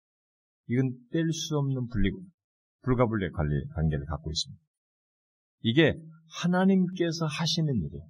[0.68, 2.22] 이건 뗄 수 없는 분리고
[2.86, 4.62] 불가분리의 관리 관계를 갖고 있습니다.
[5.62, 5.94] 이게
[6.42, 8.04] 하나님께서 하시는 일이에요.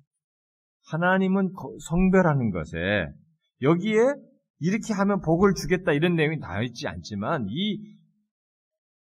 [0.91, 1.51] 하나님은
[1.89, 3.09] 성별하는 것에
[3.62, 3.99] 여기에
[4.61, 7.79] 이렇게 하면 복을 주겠다 이런 내용이 나와 있지 않지만 이,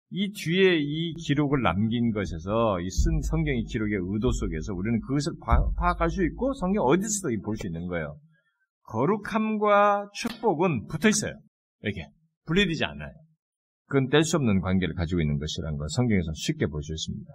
[0.10, 5.34] 이 뒤에 이 기록을 남긴 것에서 이 쓴 성경의 기록의 의도 속에서 우리는 그것을
[5.78, 8.18] 파악할 수 있고 성경 어디서도 볼 수 있는 거예요.
[8.84, 11.34] 거룩함과 축복은 붙어 있어요.
[11.82, 12.08] 이렇게
[12.46, 13.14] 분리되지 않아요.
[13.92, 17.30] 그건 뗄 수 없는 관계를 가지고 있는 것이라는 걸 성경에서 쉽게 볼 수 있습니다.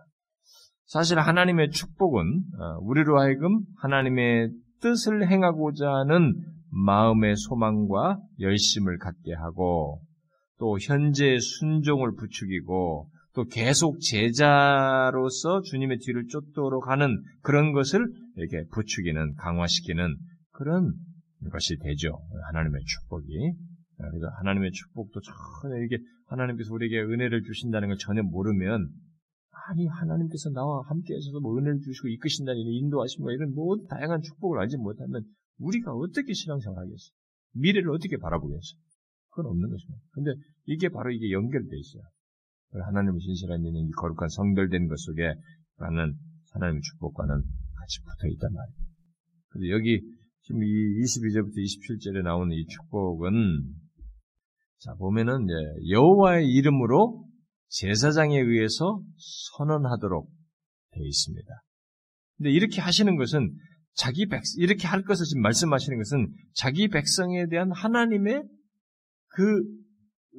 [0.86, 4.50] 사실 하나님의 축복은 어, 우리로 하여금 하나님의
[4.80, 6.34] 뜻을 행하고자 하는
[6.70, 10.00] 마음의 소망과 열심을 갖게 하고
[10.58, 18.00] 또 현재 순종을 부추기고 또 계속 제자로서 주님의 뒤를 쫓도록 하는 그런 것을
[18.36, 20.16] 이렇게 부추기는 강화시키는
[20.52, 20.94] 그런
[21.52, 22.18] 것이 되죠.
[22.48, 23.52] 하나님의 축복이.
[23.98, 25.20] 그래서 하나님의 축복도
[25.62, 28.90] 전혀 이게 하나님께서 우리에게 은혜를 주신다는 걸 전혀 모르면
[29.68, 34.60] 아니 하나님께서 나와 함께 하셔서 뭐 은혜를 주시고 이끄신다는 인도하심과 뭐 이런 모든 다양한 축복을
[34.60, 35.24] 알지 못하면
[35.58, 37.10] 우리가 어떻게 신앙생활 하겠어?
[37.54, 38.76] 미래를 어떻게 바라보겠어?
[39.30, 40.02] 그건 없는 것입니다.
[40.12, 40.30] 근데
[40.66, 42.02] 이게 바로 이게 연결되어 있어요.
[42.72, 45.34] 하나님의 신실한 믿는 이 거룩한 성별된 것 속에
[45.78, 46.14] 나는
[46.52, 48.76] 하나님의 축복과는 같이 붙어 있단 말이에요.
[49.48, 50.00] 근데 여기
[50.42, 50.66] 지금 이
[51.00, 53.85] 22절부터 27절에 나오는 이 축복은
[54.78, 57.24] 자 보면은 이제 여호와의 이름으로
[57.68, 59.02] 제사장에 의해서
[59.56, 60.28] 선언하도록
[60.92, 61.48] 되어 있습니다.
[62.36, 63.54] 근데 이렇게 하시는 것은
[63.94, 68.42] 자기 백 이렇게 할 것을 지금 말씀하시는 것은 자기 백성에 대한 하나님의
[69.28, 69.62] 그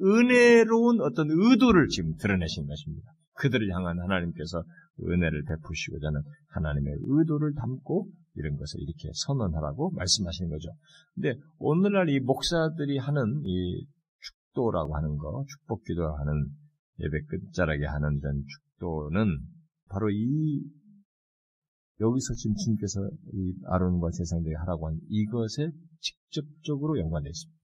[0.00, 3.12] 은혜로운 어떤 의도를 지금 드러내신 것입니다.
[3.34, 4.62] 그들을 향한 하나님께서
[5.00, 10.68] 은혜를 베푸시고자 하는 하나님의 의도를 담고 이런 것을 이렇게 선언하라고 말씀하시는 거죠.
[11.14, 13.86] 근데 오늘날 이 목사들이 하는 이
[14.58, 16.50] 축도라고 하는 거, 축복 기도하는
[16.98, 19.38] 예배 끝자락에 하는 이런 축도는
[19.88, 20.64] 바로 이
[22.00, 23.00] 여기서 지금 주님께서
[23.32, 27.58] 이 아론과 제사장들이 하라고 한 이것에 직접적으로 연관되어 있습니다.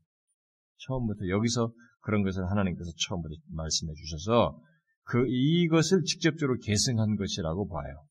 [0.86, 4.60] 처음부터 여기서 그런 것을 하나님께서 처음부터 말씀해 주셔서
[5.04, 8.04] 그 이것을 직접적으로 계승한 것이라고 봐요.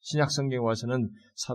[0.00, 1.54] 신약 성경에 와서는 사,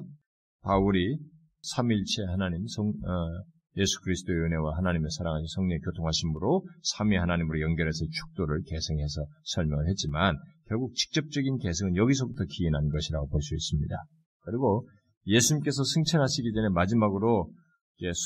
[0.61, 1.17] 바울이
[1.61, 3.43] 삼일체 하나님 성, 어,
[3.77, 10.95] 예수 그리스도의 은혜와 하나님의 사랑하신 성령의 교통하심으로 삼위 하나님으로 연결해서 축도를 계승해서 설명을 했지만 결국
[10.95, 13.95] 직접적인 계승은 여기서부터 기인한 것이라고 볼 수 있습니다.
[14.41, 14.87] 그리고
[15.27, 17.51] 예수님께서 승천하시기 전에 마지막으로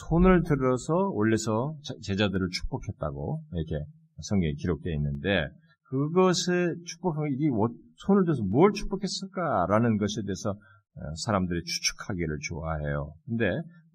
[0.09, 3.85] 손을 들어서 올려서 제자들을 축복했다고 이렇게
[4.21, 5.45] 성경에 기록되어 있는데
[5.89, 7.49] 그것을 축복하고 이게
[8.05, 13.13] 손을 들어서 뭘 축복했을까라는 것에 대해서 어, 사람들이 추측하기를 좋아해요.
[13.25, 13.45] 근데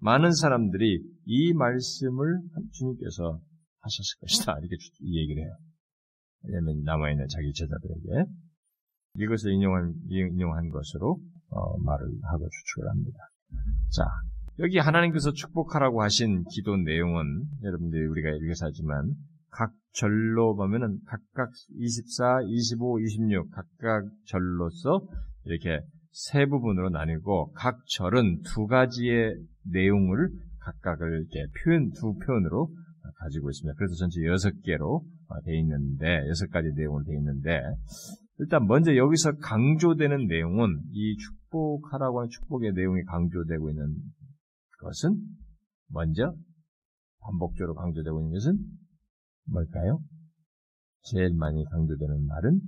[0.05, 2.39] 많은 사람들이 이 말씀을
[2.73, 3.39] 주님께서
[3.81, 4.55] 하셨을 것이다.
[4.59, 5.51] 이렇게 얘기를 해요.
[6.43, 8.29] 왜냐하면 남아있는 자기 제자들에게
[9.15, 13.17] 이것을 인용한, 인용한 것으로 어, 말을 하고 추측을 합니다.
[13.95, 14.03] 자,
[14.59, 19.11] 여기 하나님께서 축복하라고 하신 기도 내용은 여러분들이 우리가 읽어서 하지만
[19.49, 21.49] 각 절로 보면은 각각
[21.79, 25.07] 24, 25, 26 각각 절로서
[25.45, 25.79] 이렇게
[26.15, 32.73] 세 부분으로 나뉘고 각 절은 두 가지의 내용을 각각을 이렇게 표현 두 표현으로
[33.17, 33.75] 가지고 있습니다.
[33.77, 35.03] 그래서 전체 여섯 개로
[35.43, 37.59] 되어 있는데 여섯 가지 내용으로 되어 있는데
[38.39, 43.93] 일단 먼저 여기서 강조되는 내용은 이 축복하라고 하는 축복의 내용이 강조되고 있는
[44.79, 45.19] 것은
[45.89, 46.33] 먼저
[47.19, 48.57] 반복적으로 강조되고 있는 것은
[49.47, 49.99] 뭘까요?
[51.01, 52.61] 제일 많이 강조되는 말은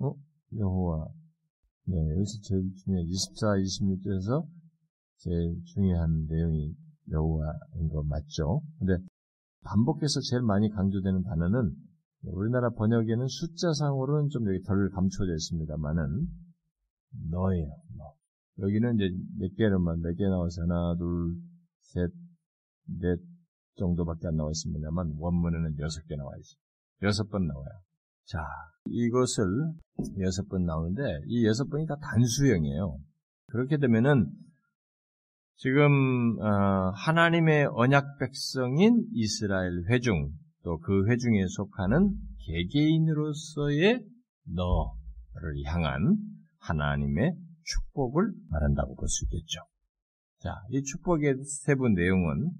[0.00, 0.14] 어?
[0.58, 1.06] 여호와
[1.88, 4.46] 네, 여기서 제일 중요한 24, 26절에서
[5.18, 6.74] 제일 중요한 내용이
[7.10, 8.60] 여호와인 거 맞죠?
[8.78, 8.98] 근데
[9.62, 11.74] 반복해서 제일 많이 강조되는 단어는
[12.24, 16.26] 우리나라 번역에는 숫자상으로는 좀 여기 덜 감춰져 있습니다만은
[17.30, 17.68] 너예요.
[17.96, 18.14] 너.
[18.58, 19.04] 여기는 이제
[19.38, 21.36] 몇 개로만 몇 개 나와서 하나, 둘,
[21.82, 22.10] 셋,
[23.00, 23.20] 넷
[23.76, 26.58] 정도밖에 안 나와 있습니다만 원문에는 여섯 개 나와 있어요.
[27.02, 27.68] 여섯 번 나와요.
[28.24, 28.40] 자,
[28.88, 29.44] 이것을
[30.20, 32.98] 여섯 번 나오는데 이 여섯 번이 다 단수형이에요.
[33.46, 34.30] 그렇게 되면은
[35.56, 40.30] 지금 어, 하나님의 언약 백성인 이스라엘 회중
[40.62, 44.04] 또 그 회중에 속하는 개개인으로서의
[44.46, 46.16] 너를 향한
[46.58, 47.34] 하나님의
[47.64, 49.60] 축복을 말한다고 볼 수 있겠죠.
[50.40, 52.50] 자, 이 축복의 세부 내용은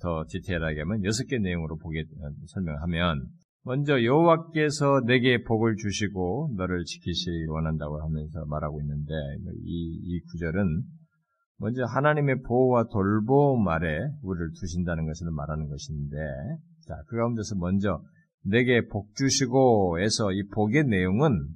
[0.00, 2.04] 더 디테일하게 하면 여섯 개 내용으로 보게
[2.46, 3.26] 설명하면
[3.66, 9.12] 먼저 여호와께서 내게 복을 주시고 너를 지키시기 원한다고 하면서 말하고 있는데
[9.64, 10.84] 이, 이 구절은
[11.58, 16.16] 먼저 하나님의 보호와 돌봄 아래 우리를 두신다는 것을 말하는 것인데
[16.86, 18.00] 자, 그 가운데서 먼저
[18.44, 21.48] 내게 복 주시고에서 이 복의 내용은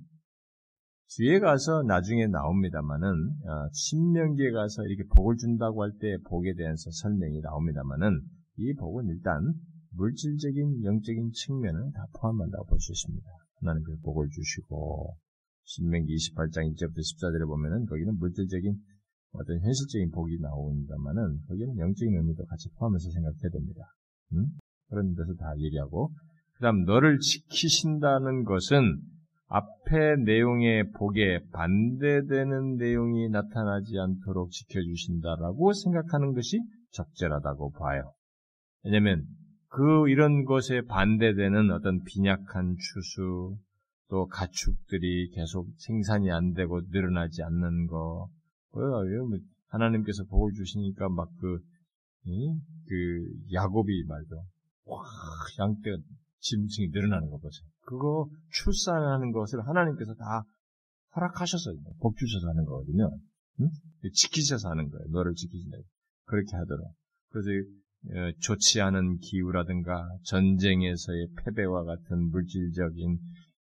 [1.10, 7.40] 뒤에 가서 나중에 나옵니다만은 어, 신명기에 가서 이렇게 복을 준다고 할 때 복에 대해서 설명이
[7.40, 8.20] 나옵니다만은
[8.56, 9.54] 이 복은 일단
[9.92, 13.26] 물질적인 영적인 측면을 다 포함한다고 볼 수 있습니다.
[13.60, 15.16] 하나님께서 복을 주시고
[15.64, 18.76] 신명기 28장 1절부터 14절에 보면은 거기는 물질적인
[19.32, 23.82] 어떤 현실적인 복이 나옵니다만은 거기는 영적인 의미도 같이 포함해서 생각해야 됩니다.
[24.32, 24.46] 음?
[24.88, 26.10] 그런 데서 다 얘기하고
[26.54, 29.00] 그다음 너를 지키신다는 것은
[29.46, 36.60] 앞에 내용의 복에 반대되는 내용이 나타나지 않도록 지켜주신다라고 생각하는 것이
[36.92, 38.12] 적절하다고 봐요.
[38.84, 39.24] 왜냐하면
[39.70, 43.56] 그 이런 것에 반대되는 어떤 빈약한 추수,
[44.08, 48.28] 또 가축들이 계속 생산이 안 되고 늘어나지 않는 거,
[48.72, 48.88] 뭐야,
[49.28, 51.60] 뭐 하나님께서 복을 주시니까 막 그,
[52.24, 54.36] 그, 야곱이 말도,
[54.86, 55.04] 와,
[55.60, 55.98] 양떼가
[56.40, 57.64] 짐승이 늘어나는 거 보세요.
[57.82, 60.42] 그거 출산하는 것을 하나님께서 다
[61.14, 63.10] 허락하셔서 복 주셔서 하는 거거든요.
[63.60, 63.68] 응?
[64.12, 65.06] 지키셔서 하는 거예요.
[65.10, 65.76] 너를 지키신다.
[66.24, 66.86] 그렇게 하도록.
[67.30, 67.89] 그래서 어,
[68.40, 73.18] 좋지 않은 기후라든가 전쟁에서의 패배와 같은 물질적인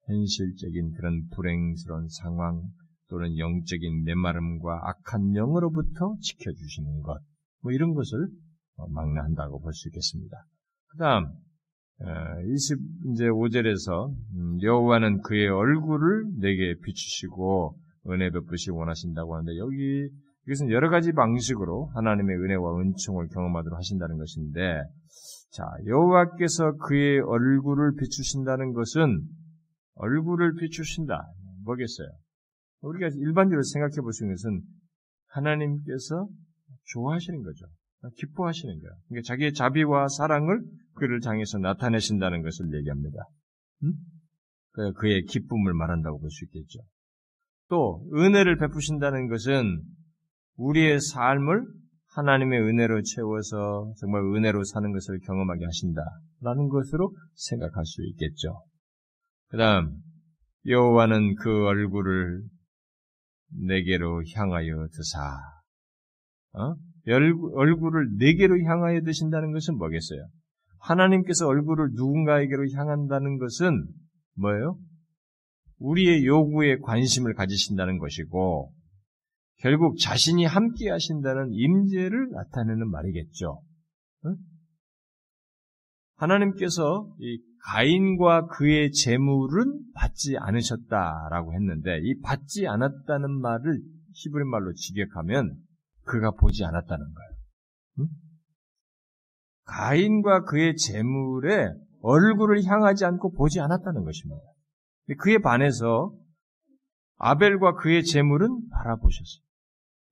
[0.07, 2.63] 현실적인 그런 불행스러운 상황
[3.09, 7.21] 또는 영적인 메마름과 악한 영으로부터 지켜주시는 것,
[7.63, 8.29] 뭐 이런 것을
[8.77, 10.37] 어, 막내한다고 볼 수 있겠습니다.
[10.91, 11.27] 그 다음,
[12.01, 12.79] 20,
[13.13, 17.77] 이제 5절에서, 음, 여호와는 그의 얼굴을 내게 비추시고
[18.11, 20.09] 은혜 베푸시 원하신다고 하는데, 여기
[20.49, 24.83] 이것은 여러 가지 방식으로 하나님의 은혜와 은총을 경험하도록 하신다는 것인데,
[25.53, 29.29] 자, 여호와께서 그의 얼굴을 비추신다는 것은
[29.97, 31.21] 얼굴을 비추신다.
[31.65, 32.09] 뭐겠어요?
[32.81, 34.63] 우리가 일반적으로 생각해 볼 수 있는 것은
[35.27, 36.29] 하나님께서
[36.95, 37.67] 좋아하시는 거죠.
[38.17, 38.93] 기뻐하시는 거예요.
[39.09, 40.63] 그러니까 자기의 자비와 사랑을
[40.95, 43.19] 그를 장해서 나타내신다는 것을 얘기합니다.
[43.83, 43.93] 음?
[44.97, 46.79] 그의 기쁨을 말한다고 볼 수 있겠죠.
[47.69, 49.83] 또 은혜를 베푸신다는 것은
[50.59, 51.67] 우리의 삶을
[52.15, 58.63] 하나님의 은혜로 채워서 정말 은혜로 사는 것을 경험하게 하신다라는 것으로 생각할 수 있겠죠.
[59.49, 59.97] 그 다음,
[60.67, 62.43] 여호와는 그 얼굴을
[63.67, 65.19] 내게로 향하여 드사.
[66.53, 66.75] 어?
[67.07, 70.27] 얼굴을 내게로 향하여 드신다는 것은 뭐겠어요?
[70.81, 73.87] 하나님께서 얼굴을 누군가에게로 향한다는 것은
[74.35, 74.77] 뭐예요?
[75.79, 78.73] 우리의 요구에 관심을 가지신다는 것이고
[79.59, 83.63] 결국 자신이 함께 하신다는 임재를 나타내는 말이겠죠.
[86.17, 93.81] 하나님께서 이 가인과 그의 재물은 받지 않으셨다라고 했는데 이 받지 않았다는 말을
[94.13, 95.57] 히브리 말로 직역하면
[96.05, 98.09] 그가 보지 않았다는 거예요.
[99.65, 101.69] 가인과 그의 재물에
[102.01, 104.41] 얼굴을 향하지 않고 보지 않았다는 것입니다.
[105.19, 106.15] 그에 반해서
[107.17, 109.48] 아벨과 그의 재물은 바라보셨어요.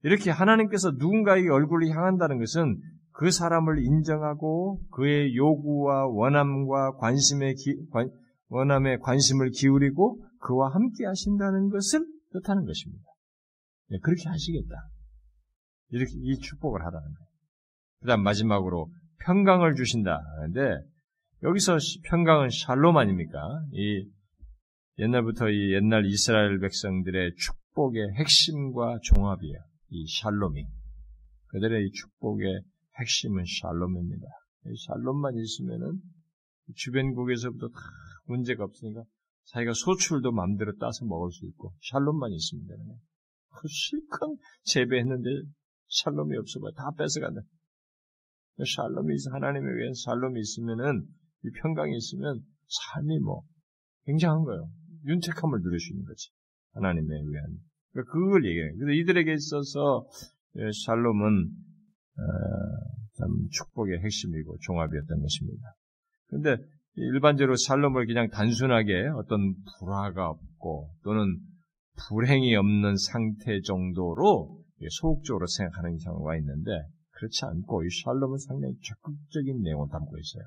[0.02, 2.80] 이렇게 하나님께서 누군가의 얼굴을 향한다는 것은
[3.12, 8.10] 그 사람을 인정하고 그의 요구와 원함과 관심에 기, 관,
[8.48, 13.04] 원함에 관심을 기울이고 그와 함께 하신다는 것을 뜻하는 것입니다.
[13.88, 14.74] 네, 그렇게 하시겠다.
[15.90, 17.26] 이렇게 이 축복을 하라는 거예요.
[18.00, 18.90] 그다음 마지막으로
[19.24, 20.20] 평강을 주신다.
[20.36, 20.84] 그런데
[21.42, 23.38] 여기서 평강은 샬롬 아닙니까?
[23.72, 24.08] 이
[24.98, 29.58] 옛날부터 이 옛날 이스라엘 백성들의 축복의 핵심과 종합이에요.
[29.90, 30.66] 이 샬롬이.
[31.48, 32.62] 그들의 이 축복의
[32.98, 34.26] 핵심은 샬롬입니다.
[34.66, 36.00] 이 샬롬만 있으면은
[36.74, 37.78] 주변국에서부터 다
[38.24, 39.04] 문제가 없으니까
[39.44, 43.00] 자기가 소출도 마음대로 따서 먹을 수 있고 샬롬만 있으면 되는 거예요.
[43.50, 45.30] 그 실컷 재배했는데
[45.88, 47.42] 샬롬이 없어봐 다 뺏어간다.
[48.58, 51.06] 샬롬이 있어 하나님에 의한 샬롬이 있으면은
[51.44, 53.42] 이 평강이 있으면 삶이 뭐
[54.04, 54.68] 굉장한 거예요.
[55.04, 56.30] 윤택함을 누릴 수 있는 거지.
[56.72, 57.60] 하나님에 의한
[57.96, 58.72] 그러니까 그걸 얘기해요.
[58.78, 60.06] 그래서 이들에게 있어서
[60.56, 61.50] 예, 샬롬은
[62.18, 62.22] 어,
[63.18, 65.74] 참 축복의 핵심이고 종합이었던 것입니다.
[66.28, 66.62] 그런데
[66.96, 71.38] 일반적으로 샬롬을 그냥 단순하게 어떤 불화가 없고 또는
[72.08, 76.70] 불행이 없는 상태 정도로 소극적으로 생각하는 경우가 있는데
[77.12, 80.44] 그렇지 않고 이 샬롬은 상당히 적극적인 내용을 담고 있어요.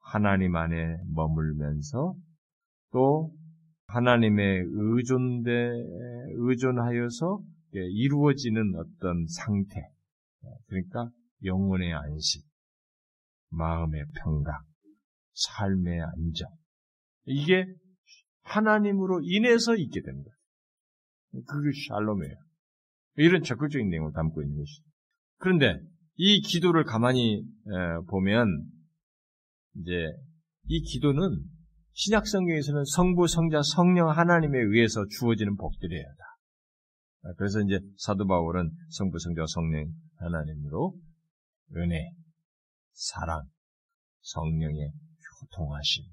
[0.00, 2.14] 하나님 안에 머물면서
[2.92, 3.32] 또
[3.86, 5.50] 하나님의 의존대
[6.36, 9.80] 의존하여서 이루어지는 어떤 상태
[10.66, 11.10] 그러니까
[11.44, 12.44] 영혼의 안식,
[13.50, 14.54] 마음의 평강,
[15.32, 16.48] 삶의 안정
[17.26, 17.66] 이게
[18.42, 20.30] 하나님으로 인해서 있게 됩니다.
[21.32, 22.34] 그게 샬롬이에요.
[23.16, 24.84] 이런 적극적인 내용을 담고 있는 것이죠.
[25.38, 25.80] 그런데
[26.16, 27.44] 이 기도를 가만히
[28.08, 28.66] 보면
[29.76, 29.92] 이제
[30.66, 31.42] 이 기도는
[31.96, 36.04] 신약 성경에서는 성부, 성자, 성령 하나님에 의해서 주어지는 복들이에요.
[36.04, 37.34] 다.
[37.36, 40.98] 그래서 이제 사도 바울은 성부, 성자, 성령 하나님으로
[41.76, 42.10] 은혜,
[42.92, 43.42] 사랑,
[44.20, 44.90] 성령의
[45.40, 46.04] 교통하심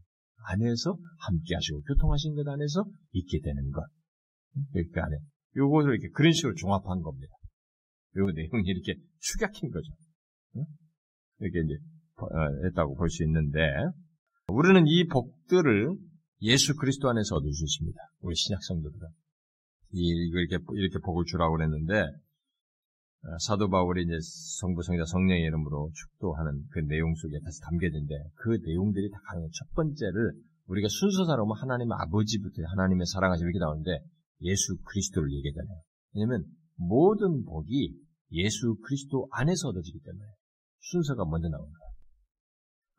[0.50, 3.82] 안에서 함께 하시고 교통하신 것 안에서 있게 되는 것.
[4.74, 5.18] 그 안에
[5.56, 7.34] 요것을 이렇게 그런 식으로 종합한 겁니다.
[8.18, 9.94] 요 내용이 이렇게 축약힌 거죠.
[11.40, 11.74] 이렇게 이제
[12.18, 12.28] 어,
[12.66, 13.60] 했다고 볼 수 있는데
[14.48, 15.98] 우리는 이 복들을
[16.42, 18.00] 예수 그리스도 안에서 얻을 수 있습니다.
[18.22, 19.08] 우리 신약 성도들은
[19.92, 22.04] 이렇게 이렇게 복을 주라고 그랬는데
[23.24, 24.18] 어, 사도 바울이 이제
[24.60, 29.72] 성부 성자 성령의 이름으로 축도하는 그 내용 속에 다시 담겨진데 그 내용들이 다 가는 첫
[29.76, 30.34] 번째를
[30.66, 34.00] 우리가 순서사로 면 하나님의 아버지부터 하나님의 사랑하심 이렇게 나오는데
[34.42, 35.82] 예수 그리스도를 얘기하잖아요.
[36.16, 36.46] 왜냐하면
[36.78, 37.94] 모든 복이
[38.32, 40.26] 예수 그리스도 안에서 얻어지기 때문에
[40.80, 41.72] 순서가 먼저 나오는.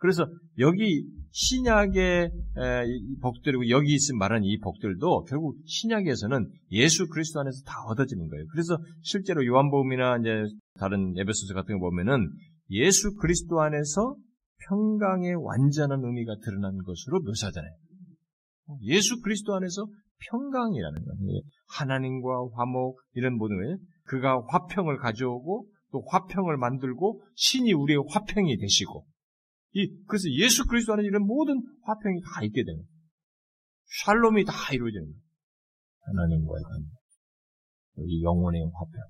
[0.03, 0.27] 그래서
[0.59, 2.31] 여기 신약의
[3.23, 8.45] 복들이고 여기 있음 말하는 이 복들도 결국 신약에서는 예수 그리스도 안에서 다 얻어지는 거예요.
[8.51, 10.29] 그래서 실제로 요한복음이나 이제
[10.75, 12.33] 다른 에베소서 같은 거 보면은
[12.71, 14.17] 예수 그리스도 안에서
[14.69, 17.73] 평강의 완전한 의미가 드러난 것으로 묘사하잖아요.
[18.83, 19.87] 예수 그리스도 안에서
[20.31, 21.41] 평강이라는 거예요.
[21.79, 23.77] 하나님과 화목 이런 모든 거예요.
[24.07, 29.05] 그가 화평을 가져오고 또 화평을 만들고 신이 우리의 화평이 되시고
[29.75, 32.85] 이 그래서 예수 그리스도 안에 이런 모든 화평이 다 있게 되는
[34.05, 35.12] 샬롬이 다 이루어지는.
[36.05, 36.89] 하나님과의 관계,
[38.09, 39.01] 이 영혼의 화평,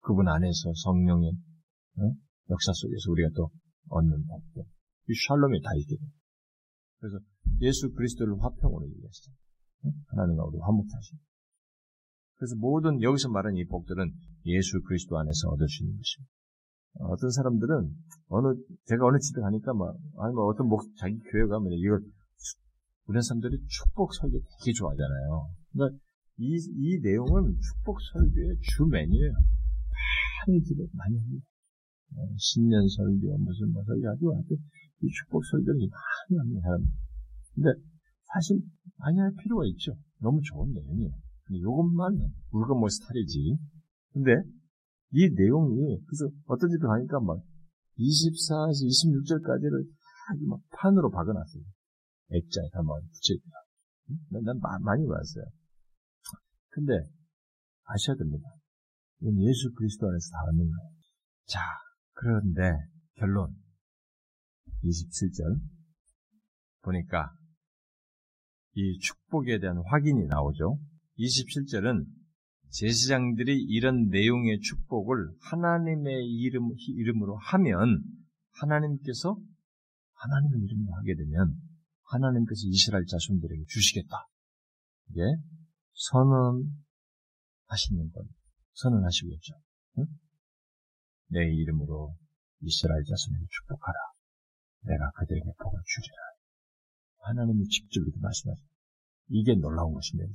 [0.00, 1.32] 그분 안에서 성령의
[1.98, 2.02] 어?
[2.48, 3.50] 역사 속에서 우리가 또
[3.88, 4.62] 얻는 복들,
[5.08, 6.08] 이 샬롬이 다 있게 돼요.
[6.98, 7.18] 그래서
[7.60, 9.34] 예수 그리스도를 화평으로 얘기했어요.
[10.06, 11.16] 하나님과 우리 화목하시.
[12.36, 14.12] 그래서 모든 여기서 말하는 이 복들은
[14.46, 16.32] 예수 그리스도 안에서 얻을 수 있는 것입니다.
[17.00, 17.94] 어떤 사람들은
[18.28, 18.54] 어느
[18.86, 22.00] 제가 어느 집에 가니까 막 아니 뭐 어떤 목 자기 교회 가면 이걸
[23.06, 25.48] 우리 사람들이 축복 설교 되게 좋아하잖아요.
[25.72, 25.98] 그러니까
[26.38, 29.32] 이, 이 내용은 축복 설교의 주 메뉴예요.
[30.46, 31.44] 많이 들어 많이 합니다.
[32.16, 34.56] 어, 신년 설교 무슨 뭐 설교 아주 아주
[35.02, 36.60] 이 축복 설교를 많이 합니다.
[36.62, 36.80] 사람.
[37.54, 37.68] 근데
[38.32, 38.60] 사실
[38.96, 39.92] 많이 할 필요가 있죠.
[40.20, 41.12] 너무 좋은 내용이에요.
[41.50, 42.16] 이것만
[42.52, 43.58] 우리가 뭐 스타일이지.
[44.12, 44.30] 근데
[45.12, 47.38] 이 내용이 그래서 어떤 집에 가니까 막
[47.98, 49.84] 24에서 26절까지를
[50.30, 51.62] 아주 막 판으로 박아놨어요.
[52.30, 53.50] 액자에 담아 붙여있다.
[54.30, 55.44] 난, 난 많이 봤어요.
[56.70, 56.92] 근데
[57.84, 58.48] 아셔야 됩니다.
[59.20, 60.90] 이건 예수 그리스도 안에서 다 얻는 거예요.
[61.46, 61.60] 자,
[62.14, 62.72] 그런데
[63.16, 63.54] 결론
[64.82, 65.60] 27절
[66.82, 67.34] 보니까
[68.74, 70.78] 이 축복에 대한 확인이 나오죠.
[71.18, 72.06] 27절은
[72.72, 78.02] 제사장들이 이런 내용의 축복을 하나님의 이름, 이름으로 하면
[78.52, 79.36] 하나님께서
[80.14, 81.54] 하나님의 이름으로 하게 되면
[82.04, 84.26] 하나님께서 이스라엘 자손들에게 주시겠다.
[85.10, 85.20] 이게
[85.94, 86.72] 선언하시는
[88.12, 88.26] 것.
[88.74, 89.54] 선언하시겠죠.
[89.98, 90.06] 응?
[91.28, 92.16] 내 이름으로
[92.62, 93.98] 이스라엘 자손에게 축복하라.
[94.84, 96.16] 내가 그들에게 복을 주리라.
[97.18, 98.62] 하나님이 직접 이렇게 말씀하죠.
[99.28, 100.32] 이게 놀라운 것입니다.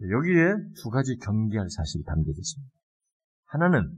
[0.00, 2.72] 여기에 두 가지 경계할 사실이 담겨져 있습니다.
[3.46, 3.96] 하나는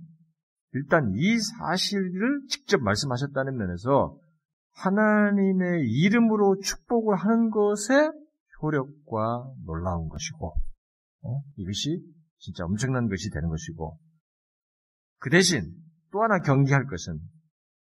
[0.73, 4.19] 일단 이 사실을 직접 말씀하셨다는 면에서
[4.73, 8.11] 하나님의 이름으로 축복을 하는 것에
[8.61, 10.55] 효력과 놀라운 것이고
[11.23, 11.43] 어?
[11.57, 12.03] 이것이
[12.39, 13.99] 진짜 엄청난 것이 되는 것이고
[15.19, 15.75] 그 대신
[16.11, 17.19] 또 하나 경계할 것은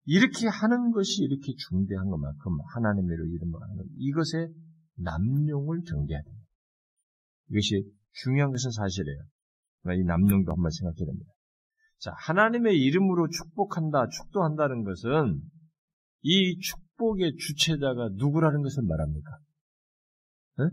[0.05, 4.53] 이렇게 하는 것이 이렇게 중대한 것만큼 하나님의 이름으로 하는 것 이것의
[4.97, 6.47] 남용을 경계해야 됩니다.
[7.51, 9.19] 이것이 중요한 것은 사실이에요.
[9.99, 11.31] 이 남용도 한번 생각해야 됩니다.
[11.99, 15.41] 자, 하나님의 이름으로 축복한다, 축도한다는 것은
[16.23, 19.39] 이 축복의 주체자가 누구라는 것을 말합니까?
[20.59, 20.65] 네?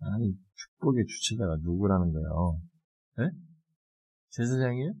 [0.00, 2.60] 아니, 축복의 주체자가 누구라는 거예요?
[3.18, 3.30] 네?
[4.30, 4.92] 제사장이에요?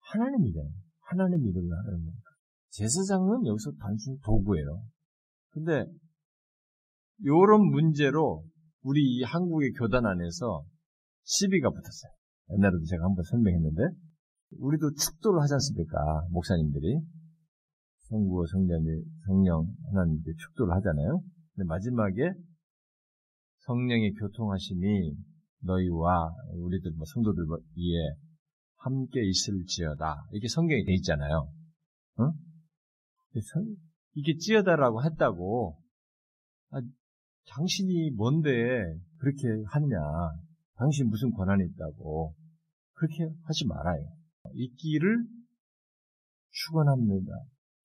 [0.00, 0.72] 하나님이잖아요.
[1.00, 2.30] 하나님 이름으로 하는 겁니다.
[2.70, 4.82] 제사장은 여기서 단순히 도구예요.
[5.50, 5.86] 근데,
[7.24, 8.44] 요런 문제로
[8.82, 10.64] 우리 한국의 교단 안에서
[11.24, 12.12] 시비가 붙었어요.
[12.52, 13.82] 옛날에도 제가 한번 설명했는데,
[14.58, 16.26] 우리도 축도를 하지 않습니까?
[16.30, 17.00] 목사님들이.
[18.08, 21.20] 성부와 성령이, 성령 하나님께 축도를 하잖아요.
[21.54, 22.32] 근데 마지막에
[23.60, 25.16] 성령의 교통하심이
[25.62, 28.14] 너희와 우리들 뭐 성도들 위에
[28.76, 30.26] 함께 있을지어다.
[30.32, 31.50] 이렇게 성경에 돼 있잖아요.
[32.18, 32.32] 어?
[34.14, 35.78] 이게 찌어다라고 했다고
[36.70, 36.80] 아,
[37.48, 38.50] 당신이 뭔데
[39.18, 39.98] 그렇게 하느냐?
[40.76, 42.34] 당신 무슨 권한이 있다고
[42.94, 44.04] 그렇게 하지 말아요.
[44.54, 45.24] 있기를
[46.50, 47.32] 축원합니다.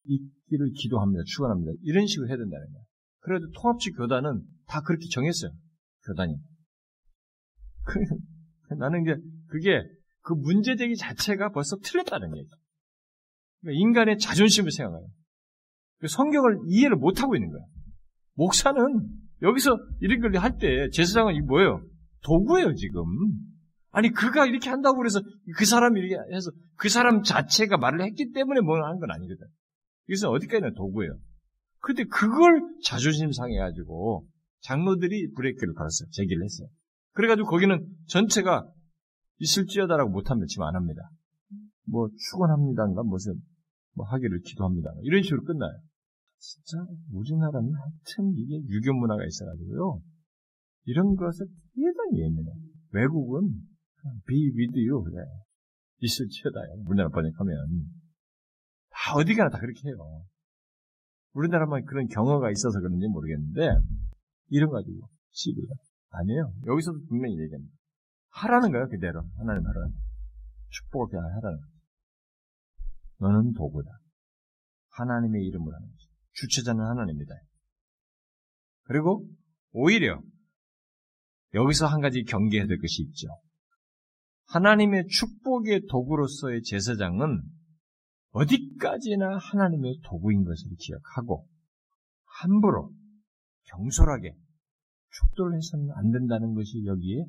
[0.06, 1.24] 있기를 기도합니다.
[1.26, 1.74] 축원합니다.
[1.84, 2.86] 이런 식으로 해야 된다는 거예요.
[3.20, 5.52] 그래도 통합식 교단은 다 그렇게 정했어요.
[6.06, 6.36] 교단이.
[8.68, 9.16] 그, 나는 이제
[9.48, 9.82] 그게
[10.22, 12.50] 그 문제제기 자체가 벌써 틀렸다는 얘기.
[13.62, 15.08] 그러니까 인간의 자존심을 생각해요.
[16.00, 17.66] 그 성경을 이해를 못하고 있는 거예요.
[18.36, 18.80] 목사는
[19.42, 21.84] 여기서 이런 걸 할 때 제사장은 이 뭐예요?
[22.24, 23.04] 도구예요, 지금.
[23.92, 25.20] 아니, 그가 이렇게 한다고 그래서
[25.58, 29.48] 그 사람이 이렇게 해서 그 사람 자체가 말을 했기 때문에 뭘 하는 건 아니거든.
[30.08, 31.18] 이것은 어디까지나 도구예요.
[31.82, 34.28] 그런데 그걸 자존심 상해가지고
[34.62, 36.10] 장로들이 브레이크를 걸었어요.
[36.12, 36.68] 제기를 했어요.
[37.14, 38.70] 그래가지고 거기는 전체가
[39.40, 41.10] 있을지어다라고 못하면 지금 안 합니다.
[41.86, 43.36] 뭐 축원합니다인가 무슨
[43.96, 44.92] 뭐 하기를 기도합니다.
[45.04, 45.72] 이런 식으로 끝나요.
[46.38, 50.02] 진짜 우리나라는 하여튼 이게 유교 문화가 있어가지고요.
[50.86, 52.52] 이런 것을 대단히 예민해.
[52.92, 53.50] 외국은
[54.26, 54.74] be with
[55.06, 55.24] 그래.
[56.00, 56.84] 있을지어다요.
[56.88, 57.56] 우리나라 번역하면
[58.90, 60.24] 다 어디 가나 다 그렇게 해요.
[61.34, 63.62] 우리나라만 그런 경험가 있어서 그런지 모르겠는데
[64.48, 65.74] 이런 가지고 시비가
[66.10, 66.54] 아니에요.
[66.66, 67.74] 여기서도 분명히 얘기합니다.
[68.30, 69.94] 하라는 거예요 그대로 하나님 하라는
[70.70, 71.80] 축복을 그냥 하라는 거예요.
[73.20, 73.90] 너는 도구다.
[74.92, 76.10] 하나님의 이름으로 하는 거죠.
[76.34, 77.36] 주체자는 하나님입니다.
[78.84, 79.28] 그리고
[79.72, 80.22] 오히려
[81.54, 83.28] 여기서 한 가지 경계해야 될 것이 있죠.
[84.48, 87.42] 하나님의 축복의 도구로서의 제사장은
[88.32, 91.48] 어디까지나 하나님의 도구인 것을 기억하고
[92.26, 92.92] 함부로
[93.66, 94.34] 경솔하게
[95.12, 97.26] 축도를 해서는 안 된다는 것이 여기에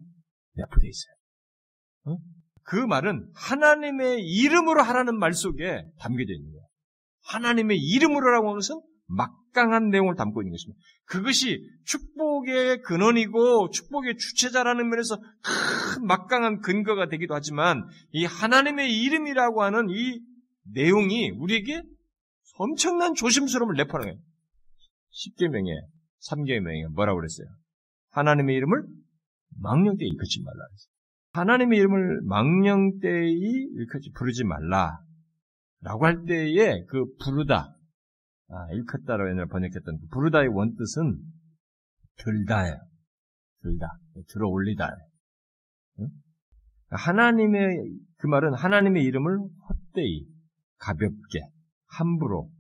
[0.55, 1.15] 내포되어 있어요.
[2.05, 2.19] 어?
[2.63, 6.67] 그 말은 하나님의 이름으로 하라는 말 속에 담겨져 있는 거예요.
[7.25, 8.81] 하나님의 이름으로라고 하는 것은
[9.51, 10.81] 막강한 내용을 담고 있는 것입니다.
[11.07, 19.89] 그것이 축복의 근원이고 축복의 주체자라는 면에서 큰 막강한 근거가 되기도 하지만 이 하나님의 이름이라고 하는
[19.91, 20.21] 이
[20.73, 21.83] 내용이 우리에게
[22.59, 24.21] 엄청난 조심스러움을 내포하는 거예요.
[25.13, 25.69] 10계명에
[26.31, 27.47] 3계명에 뭐라고 그랬어요?
[28.11, 28.83] 하나님의 이름을
[29.61, 30.59] 망령되이 일컫지 말라.
[31.33, 34.99] 하나님의 이름을 망령되이 일컫지 부르지 말라.
[35.83, 37.75] 라고 할 때에 그 부르다,
[38.53, 41.23] 아, 일컫다라고 옛날에 번역했던 그 부르다의 원뜻은
[42.17, 42.77] 들다예요.
[43.63, 43.87] 들다.
[44.29, 44.89] 들어 올리다.
[46.01, 46.09] 응?
[46.89, 50.27] 하나님의, 그 말은 하나님의 이름을 헛되이,
[50.79, 51.41] 가볍게,
[51.87, 52.51] 함부로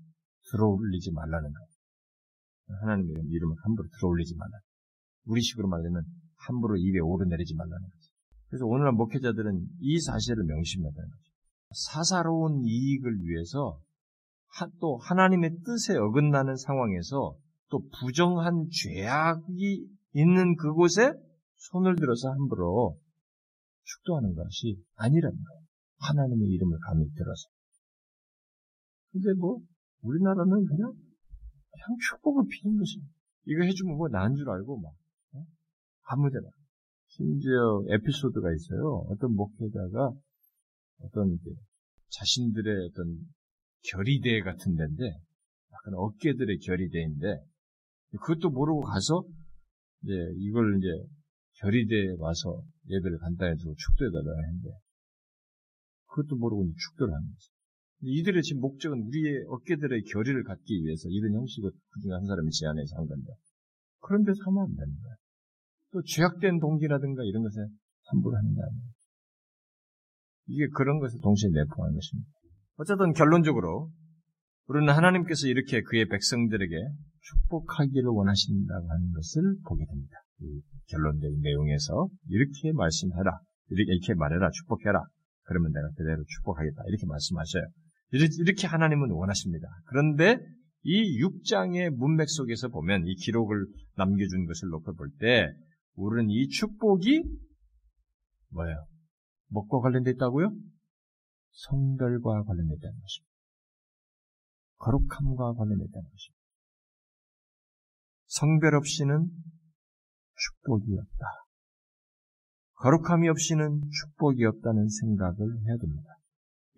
[0.50, 2.80] 들어 올리지 말라는 거예요.
[2.82, 4.52] 하나님의 이름을 함부로 들어 올리지 말라.
[5.26, 6.04] 우리식으로 말하면
[6.36, 8.10] 함부로 입에 오르내리지 말라는 거죠.
[8.48, 11.30] 그래서 오늘날 목회자들은 이 사실을 명심해야 되는 거죠.
[11.72, 13.80] 사사로운 이익을 위해서
[14.80, 17.36] 또 하나님의 뜻에 어긋나는 상황에서
[17.70, 21.12] 또 부정한 죄악이 있는 그곳에
[21.56, 22.98] 손을 들어서 함부로
[23.84, 25.62] 축도하는 것이 아니라는 거예요.
[25.98, 27.48] 하나님의 이름을 감히 들어서.
[29.12, 29.60] 근데 뭐
[30.02, 30.92] 우리나라는 그냥
[31.70, 33.00] 그냥 축복을 비는 것이
[33.46, 34.92] 이거 해주면 뭐 나은 줄 알고 막
[35.34, 35.46] 어?
[36.08, 36.48] 아무 데나
[37.08, 39.06] 심지어 에피소드가 있어요.
[39.08, 40.12] 어떤 목회자가
[41.02, 41.38] 어떤
[42.08, 43.18] 자신들의 어떤
[43.82, 45.04] 결의대 같은 데인데
[45.72, 47.42] 약간 어깨들의 결의대인데
[48.20, 49.24] 그것도 모르고 가서
[50.02, 50.88] 이제 이걸 이제
[51.60, 54.70] 결의대에 와서 예배를 간단히 두고 축도해달라 했는데
[56.06, 57.52] 그것도 모르고 축도를 하는 거죠.
[58.02, 63.06] 이들의 지금 목적은 우리의 어깨들의 결의를 갖기 위해서 이런 형식을 그중에 한 사람이 제안해서 한
[63.06, 63.32] 건데
[64.00, 65.16] 그런 데서 하면 안 되는 거예요.
[65.92, 67.60] 또 죄악된 동기라든가 이런 것에
[68.06, 68.56] 함부로 아니에요.
[70.46, 72.39] 이게 그런 것을 동시에 내포하는 것입니다.
[72.80, 73.90] 어쨌든 결론적으로
[74.66, 76.74] 우리는 하나님께서 이렇게 그의 백성들에게
[77.20, 80.16] 축복하기를 원하신다고 하는 것을 보게 됩니다.
[80.86, 83.40] 결론적인 내용에서 이렇게 말씀해라.
[83.68, 84.48] 이렇게, 말해라.
[84.50, 85.02] 축복해라.
[85.42, 86.82] 그러면 내가 그대로 축복하겠다.
[86.88, 87.64] 이렇게 말씀하셔요.
[88.12, 89.68] 이렇게 하나님은 원하십니다.
[89.84, 90.38] 그런데
[90.82, 93.66] 이 6장의 문맥 속에서 보면 이 기록을
[93.96, 95.48] 남겨준 것을 놓고 볼 때
[95.96, 97.24] 우리는 이 축복이
[98.52, 98.86] 뭐예요?
[99.48, 100.50] 먹과 관련돼 있다고요?
[101.52, 103.30] 성별과 관련돼 있다는 것입니다.
[104.78, 106.40] 거룩함과 관련돼 있다는 것입니다.
[108.26, 109.28] 성별 없이는
[110.36, 111.26] 축복이 없다.
[112.74, 115.36] 거룩함이 없이는 축복이 없다는 생각을
[115.66, 116.16] 해야 됩니다.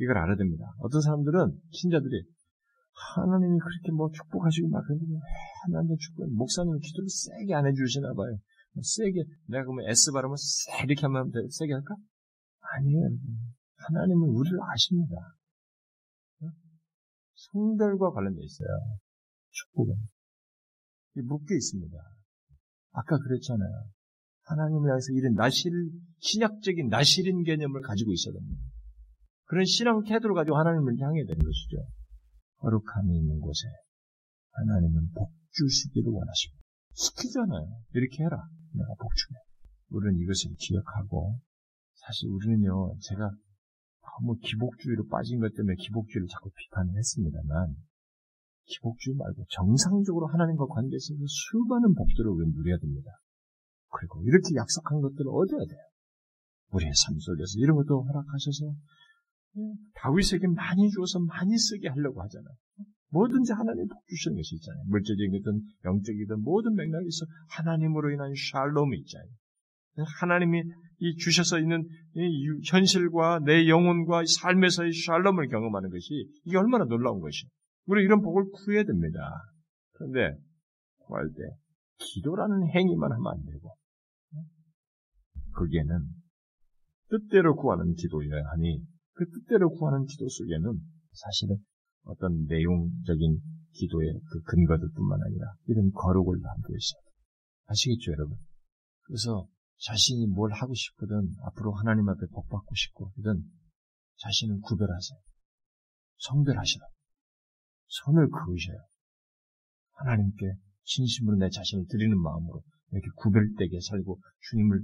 [0.00, 0.74] 이걸 알아야 됩니다.
[0.78, 2.24] 어떤 사람들은 신자들이
[3.14, 5.14] 하나님이 그렇게 뭐 축복하시고 막 그러는데
[5.64, 8.36] 하나님 축복 목사님 기도를 세게 안 해주시나 봐요.
[8.74, 11.94] 뭐 세게 내가 그러면 S 발음을 세 이렇게 하면 돼, 세게 할까?
[12.78, 13.08] 아니에요.
[13.88, 15.16] 하나님은 우리를 아십니다.
[17.34, 18.68] 성별과 관련돼 있어요.
[19.50, 19.94] 축복은
[21.24, 21.96] 묶여 있습니다.
[22.92, 23.90] 아까 그랬잖아요.
[24.44, 25.72] 하나님을 향해서 이런 나실
[26.18, 28.62] 신약적인 나실인 개념을 가지고 있어야 됩니다.
[29.44, 31.86] 그런 신앙 태도를 가지고 하나님을 향해야 되는 것이죠.
[32.56, 33.68] 거룩함이 있는 곳에
[34.52, 36.62] 하나님은 복 주시기를 원하십니다.
[36.94, 37.66] 시키잖아요.
[37.94, 38.36] 이렇게 해라.
[38.72, 39.38] 내가 복 주네.
[39.90, 41.38] 우리는 이것을 기억하고
[41.94, 43.30] 사실 우리는요, 제가
[44.12, 47.76] 너무 기복주의로 빠진 것 때문에 기복주의를 자꾸 비판을 했습니다만
[48.66, 53.10] 기복주의 말고 정상적으로 하나님과 관계 에서 수많은 복들을 우리는 누려야 됩니다.
[53.90, 55.84] 그리고 이렇게 약속한 것들을 얻어야 돼요.
[56.72, 58.72] 우리의 삶 속에서 이런 것도 허락하셔서
[59.94, 62.54] 다윗에게 많이 주어서 많이 쓰게 하려고 하잖아요.
[63.10, 64.84] 뭐든지 하나님 복 주시는 것이 있잖아요.
[64.88, 69.28] 물질적이든 영적이든 모든 맥락에서 하나님으로 인한 샬롬이 있잖아요.
[70.20, 70.62] 하나님이
[71.02, 77.50] 이 주셔서 있는 이 현실과 내 영혼과 삶에서의 샬롬을 경험하는 것이 이게 얼마나 놀라운 것이에요.
[77.86, 79.18] 우리 이런 복을 구해야 됩니다.
[79.94, 80.38] 그런데
[80.98, 81.42] 구할 때
[81.98, 83.74] 기도라는 행위만 하면 안 되고
[85.56, 86.06] 거기에는
[87.10, 88.80] 뜻대로 구하는 기도여야 하니
[89.14, 90.80] 그 뜻대로 구하는 기도 속에는
[91.14, 91.56] 사실은
[92.04, 93.40] 어떤 내용적인
[93.72, 97.02] 기도의 그 근거들 뿐만 아니라 이런 거룩을 담고 있어요.
[97.66, 98.36] 아시겠죠, 여러분?
[99.02, 99.48] 그래서
[99.82, 103.42] 자신이 뭘 하고 싶거든, 앞으로 하나님 앞에 복 받고 싶고, 이런
[104.18, 105.18] 자신을 구별하세요.
[106.18, 106.86] 성별하시라.
[107.88, 108.78] 선을 그으셔요.
[109.94, 110.54] 하나님께
[110.84, 112.62] 진심으로 내 자신을 드리는 마음으로
[112.92, 114.20] 이렇게 구별되게 살고
[114.50, 114.82] 주님을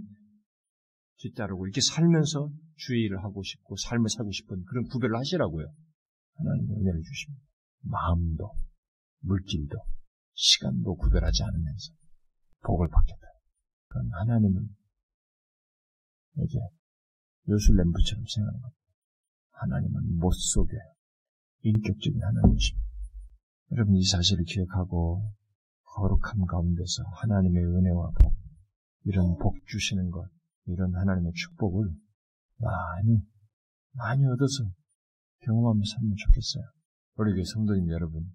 [1.19, 5.67] 뒤따르고 이렇게 살면서 주의를 하고 싶고 삶을 살고 싶은 그런 구별을 하시라고요.
[6.37, 7.45] 하나님 은혜를 주십니다.
[7.83, 8.53] 마음도
[9.21, 9.77] 물질도
[10.35, 11.93] 시간도 구별하지 않으면서
[12.63, 13.27] 복을 받겠다.
[13.89, 14.69] 그건 하나님은
[16.45, 16.59] 이제
[17.49, 18.79] 요술렘부처럼 생각하는 겁니다.
[19.53, 20.77] 하나님은 못 속에
[21.63, 22.89] 인격적인 하나님이십니다.
[23.73, 25.33] 여러분 이 사실을 기억하고
[25.85, 28.35] 거룩함 가운데서 하나님의 은혜와 복,
[29.05, 30.29] 이런 복 주시는 것,
[30.67, 31.89] 이런 하나님의 축복을
[32.59, 33.21] 많이,
[33.93, 34.65] 많이 얻어서
[35.41, 36.65] 경험하며 살면 좋겠어요.
[37.17, 38.33] 우리 교회 성도님 여러분,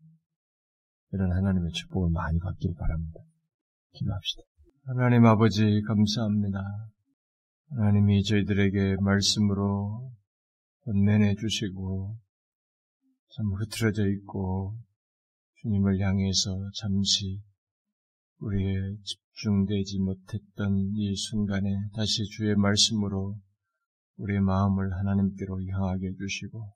[1.12, 3.20] 이런 하나님의 축복을 많이 받길 바랍니다.
[3.94, 4.42] 기도합시다.
[4.86, 6.60] 하나님 아버지, 감사합니다.
[7.76, 10.12] 하나님이 저희들에게 말씀으로
[10.86, 12.18] 권면해 주시고,
[13.36, 14.78] 참 흐트러져 있고,
[15.64, 17.42] 주님을 향해서 잠시
[18.40, 23.40] 우리의 집중되지 못했던 이 순간에 다시 주의 말씀으로
[24.18, 26.74] 우리의 마음을 하나님께로 향하게 해주시고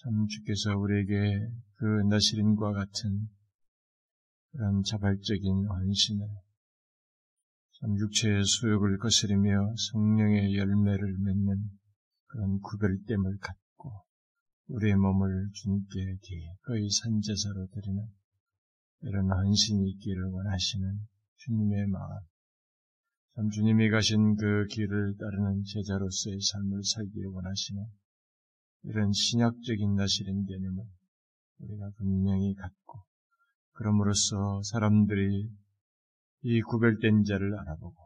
[0.00, 3.28] 참 주께서 우리에게 그 나시린과 같은
[4.52, 6.47] 그런 자발적인 헌신을 참
[7.82, 11.70] 육체의 수욕을 거스르며 성령의 열매를 맺는
[12.26, 13.92] 그런 구별됨을 갖고
[14.68, 18.04] 우리의 몸을 주님께 기꺼이 산제사로 드리는
[19.02, 21.06] 이런 헌신이 있기를 원하시는
[21.36, 22.18] 주님의 마음.
[23.36, 27.86] 참 주님이 가신 그 길을 따르는 제자로서의 삶을 살기를 원하시는
[28.84, 30.84] 이런 신약적인 나시린 개념을
[31.60, 33.04] 우리가 분명히 갖고
[33.74, 35.48] 그럼으로써 사람들이
[36.42, 37.96] 이 구별된 자를 알아보고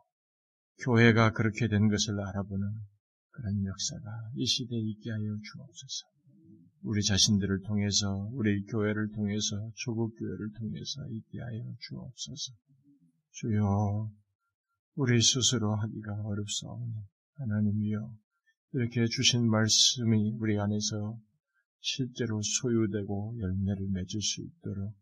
[0.84, 2.66] 교회가 그렇게 된 것을 알아보는
[3.30, 6.12] 그런 역사가 이 시대에 있게 하여 주옵소서.
[6.84, 12.52] 우리 자신들을 통해서, 우리 교회를 통해서, 조국 교회를 통해서 있게 하여 주옵소서.
[13.30, 14.10] 주여,
[14.96, 16.92] 우리 스스로 하기가 어렵사오니
[17.34, 18.14] 하나님이여
[18.74, 21.18] 이렇게 주신 말씀이 우리 안에서
[21.80, 24.94] 실제로 소유되고 열매를 맺을 수 있도록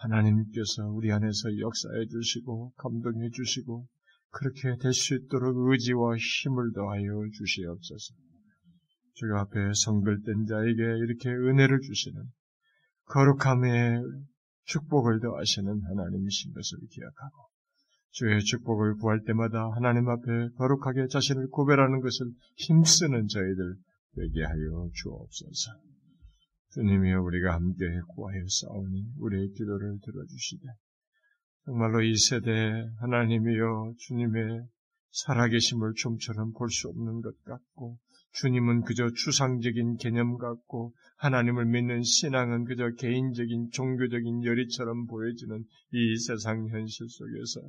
[0.00, 3.86] 하나님께서 우리 안에서 역사해 주시고 감동해 주시고
[4.30, 7.04] 그렇게 될 수 있도록 의지와 힘을 더하여
[7.36, 8.14] 주시옵소서.
[9.14, 12.22] 주여 앞에 성별된 자에게 이렇게 은혜를 주시는
[13.06, 14.00] 거룩함의
[14.64, 17.48] 축복을 더하시는 하나님이신 것을 기억하고
[18.12, 23.76] 주의 축복을 구할 때마다 하나님 앞에 거룩하게 자신을 구별하는 것을 힘쓰는 저희들
[24.16, 25.89] 되게 하여 주옵소서.
[26.72, 30.62] 주님이여 우리가 함께 구하여 싸우니 우리의 기도를 들어주시되
[31.64, 32.50] 정말로 이 세대
[33.00, 34.66] 하나님이여 주님의
[35.10, 37.98] 살아계심을 좀처럼 볼 수 없는 것 같고
[38.32, 46.68] 주님은 그저 추상적인 개념 같고 하나님을 믿는 신앙은 그저 개인적인 종교적인 열의처럼 보여지는 이 세상
[46.68, 47.60] 현실 속에서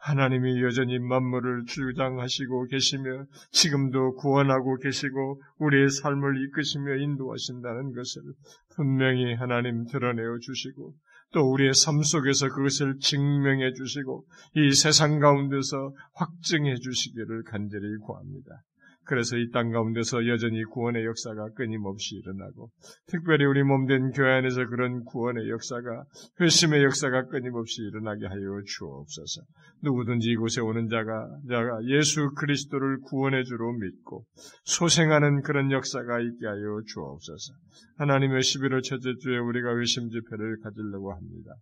[0.00, 8.22] 하나님이 여전히 만물을 주장하시고 계시며 지금도 구원하고 계시고 우리의 삶을 이끄시며 인도하신다는 것을
[8.76, 10.94] 분명히 하나님 드러내어 주시고
[11.32, 14.24] 또 우리의 삶 속에서 그것을 증명해 주시고
[14.54, 18.62] 이 세상 가운데서 확증해 주시기를 간절히 구합니다.
[19.08, 22.68] 그래서 이 땅 가운데서 여전히 구원의 역사가 끊임없이 일어나고
[23.06, 26.04] 특별히 우리 몸된 교회 안에서 그런 구원의 역사가
[26.40, 29.40] 회심의 역사가 끊임없이 일어나게 하여 주옵소서.
[29.82, 34.24] 누구든지 이곳에 오는 자가 자가 예수 그리스도를 구원의 주로 믿고
[34.64, 37.54] 소생하는 그런 역사가 있게 하여 주옵소서.
[37.96, 41.54] 하나님의 11월 첫째 주에 우리가 외심 집회를 가지려고 합니다.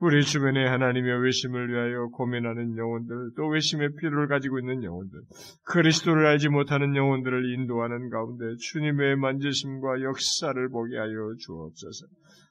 [0.00, 5.20] 우리 주변에 하나님의 외심을 위하여 고민하는 영혼들, 또 외심의 필요를 가지고 있는 영혼들,
[5.66, 12.06] 그리스도를 알지 못하는 영혼들을 인도하는 가운데 주님의 만지심과 역사를 보게 하여 주옵소서.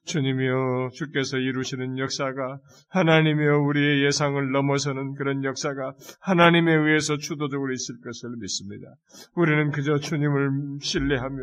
[0.05, 2.59] 주님이여 주께서 이루시는 역사가
[2.89, 8.87] 하나님이여 우리의 예상을 넘어서는 그런 역사가 하나님에 의해서 주도적으로 있을 것을 믿습니다.
[9.35, 11.37] 우리는 그저 주님을 신뢰하며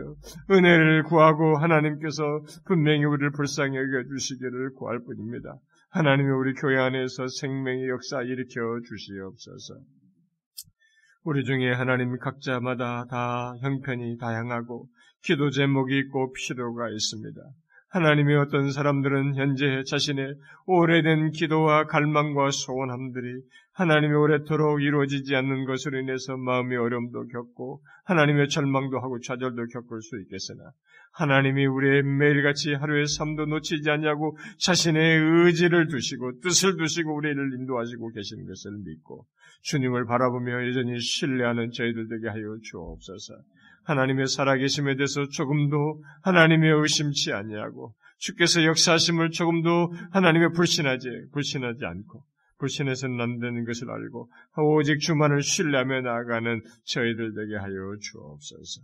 [0.51, 2.23] 은혜를 구하고 하나님께서
[2.67, 5.57] 분명히 우리를 불쌍히 여겨주시기를 구할 뿐입니다.
[5.91, 9.75] 하나님이 우리 교회 안에서 생명의 역사 일으켜 주시옵소서.
[11.23, 14.87] 우리 중에 하나님 각자마다 다 형편이 다양하고
[15.23, 17.41] 기도 제목이 있고 필요가 있습니다.
[17.91, 20.35] 하나님의 어떤 사람들은 현재 자신의
[20.65, 23.43] 오래된 기도와 갈망과 소원함들이
[23.75, 30.19] 하나님의 오래도록 이루어지지 않는 것으로 인해서 마음의 어려움도 겪고 하나님의 절망도 하고 좌절도 겪을 수
[30.23, 30.71] 있겠으나
[31.13, 38.47] 하나님이 우리의 매일같이 하루의 삶도 놓치지 않냐고 자신의 의지를 두시고 뜻을 두시고 우리를 인도하시고 계시는
[38.47, 39.27] 것을 믿고
[39.63, 43.35] 주님을 바라보며 여전히 신뢰하는 저희들 되게 하여 주옵소서.
[43.85, 52.23] 하나님의 살아계심에 대해서 조금도 하나님의 의심치 아니하고 주께서 역사하심을 조금도 하나님의 불신하지 불신하지 않고
[52.59, 54.31] 불신해서는 안 되는 것을 알고
[54.79, 58.81] 오직 주만을 신뢰하며 나아가는 저희들 되게 하여 주옵소서.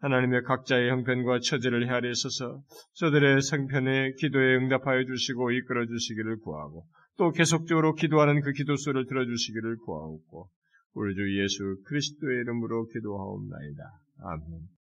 [0.00, 2.62] 하나님의 각자의 형편과 처지를 헤아리셔서
[2.94, 6.86] 저들의 생편에 기도에 응답하여 주시고 이끌어 주시기를 구하고
[7.20, 10.48] 또 계속적으로 기도하는 그 기도 수를 들어주시기를 구하옵고
[10.94, 13.82] 우리 주 예수 그리스도의 이름으로 기도하옵나이다.
[14.24, 14.70] 아멘.